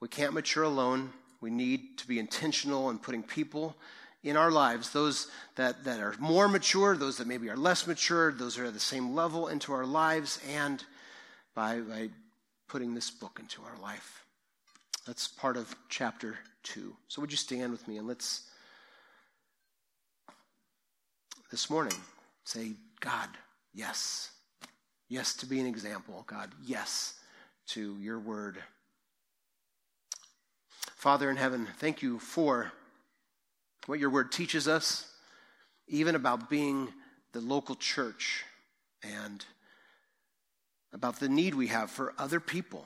We 0.00 0.08
can't 0.08 0.34
mature 0.34 0.64
alone. 0.64 1.12
We 1.40 1.50
need 1.50 1.98
to 1.98 2.06
be 2.06 2.18
intentional 2.18 2.90
in 2.90 2.98
putting 2.98 3.22
people 3.22 3.76
in 4.22 4.36
our 4.36 4.50
lives, 4.50 4.90
those 4.90 5.28
that, 5.56 5.84
that 5.84 6.00
are 6.00 6.14
more 6.18 6.48
mature, 6.48 6.96
those 6.96 7.16
that 7.16 7.26
maybe 7.26 7.48
are 7.48 7.56
less 7.56 7.86
mature, 7.86 8.30
those 8.32 8.56
that 8.56 8.62
are 8.62 8.66
at 8.66 8.74
the 8.74 8.80
same 8.80 9.14
level 9.14 9.48
into 9.48 9.72
our 9.72 9.86
lives, 9.86 10.38
and 10.52 10.84
by, 11.54 11.80
by 11.80 12.10
putting 12.68 12.94
this 12.94 13.10
book 13.10 13.38
into 13.40 13.62
our 13.62 13.80
life. 13.80 14.26
That's 15.06 15.28
part 15.28 15.56
of 15.56 15.74
chapter 15.88 16.38
2. 16.64 16.94
So, 17.08 17.20
would 17.20 17.30
you 17.30 17.36
stand 17.36 17.72
with 17.72 17.86
me 17.88 17.96
and 17.96 18.06
let's, 18.06 18.42
this 21.50 21.70
morning, 21.70 21.96
say, 22.44 22.72
God, 23.00 23.28
yes. 23.74 24.30
Yes 25.08 25.34
to 25.36 25.46
be 25.46 25.58
an 25.58 25.66
example. 25.66 26.24
God, 26.26 26.50
yes 26.64 27.14
to 27.68 27.96
your 28.00 28.18
word. 28.18 28.58
Father 30.96 31.30
in 31.30 31.36
heaven, 31.36 31.66
thank 31.78 32.02
you 32.02 32.18
for 32.18 32.72
what 33.86 33.98
your 33.98 34.10
word 34.10 34.30
teaches 34.30 34.68
us, 34.68 35.10
even 35.88 36.14
about 36.14 36.50
being 36.50 36.88
the 37.32 37.40
local 37.40 37.74
church 37.74 38.44
and 39.02 39.44
about 40.92 41.18
the 41.18 41.28
need 41.28 41.54
we 41.54 41.68
have 41.68 41.90
for 41.90 42.12
other 42.18 42.38
people. 42.38 42.84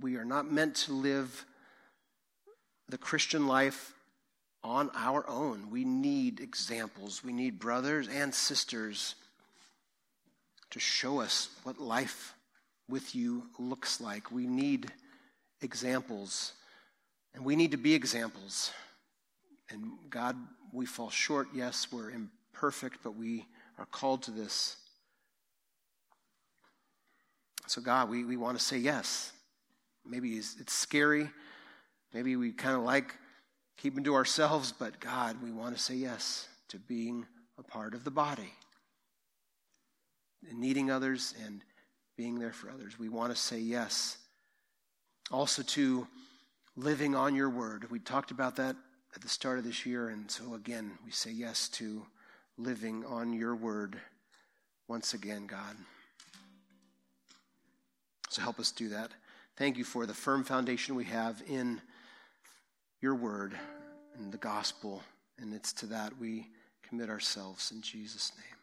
We 0.00 0.16
are 0.16 0.24
not 0.24 0.52
meant 0.52 0.74
to 0.76 0.92
live 0.92 1.46
the 2.88 2.98
Christian 2.98 3.46
life 3.46 3.94
on 4.62 4.90
our 4.94 5.28
own. 5.28 5.70
We 5.70 5.84
need 5.84 6.40
examples. 6.40 7.22
We 7.22 7.32
need 7.32 7.58
brothers 7.58 8.08
and 8.08 8.34
sisters 8.34 9.14
to 10.70 10.80
show 10.80 11.20
us 11.20 11.48
what 11.62 11.78
life 11.78 12.34
with 12.88 13.14
you 13.14 13.44
looks 13.58 14.00
like. 14.00 14.30
We 14.30 14.46
need 14.46 14.90
examples, 15.60 16.52
and 17.34 17.44
we 17.44 17.56
need 17.56 17.70
to 17.70 17.76
be 17.76 17.94
examples. 17.94 18.70
And 19.70 19.92
God, 20.10 20.36
we 20.72 20.86
fall 20.86 21.10
short. 21.10 21.48
Yes, 21.54 21.88
we're 21.92 22.10
imperfect, 22.10 22.98
but 23.02 23.16
we 23.16 23.46
are 23.78 23.86
called 23.86 24.22
to 24.24 24.30
this. 24.30 24.76
So, 27.66 27.80
God, 27.80 28.10
we, 28.10 28.24
we 28.24 28.36
want 28.36 28.58
to 28.58 28.64
say 28.64 28.76
yes. 28.76 29.32
Maybe 30.06 30.32
it's, 30.32 30.56
it's 30.60 30.74
scary. 30.74 31.30
Maybe 32.14 32.36
we 32.36 32.52
kind 32.52 32.76
of 32.76 32.84
like 32.84 33.16
keeping 33.76 34.04
to 34.04 34.14
ourselves, 34.14 34.72
but 34.72 35.00
God, 35.00 35.42
we 35.42 35.50
want 35.50 35.76
to 35.76 35.82
say 35.82 35.96
yes 35.96 36.48
to 36.68 36.78
being 36.78 37.26
a 37.58 37.62
part 37.62 37.92
of 37.92 38.04
the 38.04 38.10
body 38.10 38.52
and 40.48 40.60
needing 40.60 40.92
others 40.92 41.34
and 41.44 41.62
being 42.16 42.38
there 42.38 42.52
for 42.52 42.70
others. 42.70 42.98
We 42.98 43.08
want 43.08 43.34
to 43.34 43.36
say 43.36 43.58
yes. 43.58 44.18
Also, 45.32 45.62
to 45.62 46.06
living 46.76 47.16
on 47.16 47.34
your 47.34 47.50
word. 47.50 47.90
We 47.90 47.98
talked 47.98 48.30
about 48.30 48.56
that 48.56 48.76
at 49.14 49.22
the 49.22 49.28
start 49.28 49.58
of 49.58 49.64
this 49.64 49.84
year. 49.84 50.08
And 50.08 50.30
so, 50.30 50.54
again, 50.54 50.92
we 51.04 51.10
say 51.10 51.30
yes 51.30 51.68
to 51.70 52.06
living 52.56 53.04
on 53.06 53.32
your 53.32 53.56
word 53.56 53.98
once 54.86 55.14
again, 55.14 55.46
God. 55.46 55.76
So, 58.28 58.42
help 58.42 58.60
us 58.60 58.70
do 58.70 58.88
that. 58.90 59.10
Thank 59.56 59.78
you 59.78 59.84
for 59.84 60.06
the 60.06 60.14
firm 60.14 60.44
foundation 60.44 60.94
we 60.94 61.04
have 61.04 61.42
in 61.48 61.80
your 63.04 63.14
word 63.14 63.52
and 64.16 64.32
the 64.32 64.38
gospel. 64.38 65.02
And 65.38 65.52
it's 65.52 65.74
to 65.74 65.86
that 65.88 66.18
we 66.18 66.48
commit 66.82 67.10
ourselves 67.10 67.70
in 67.70 67.82
Jesus' 67.82 68.32
name. 68.38 68.53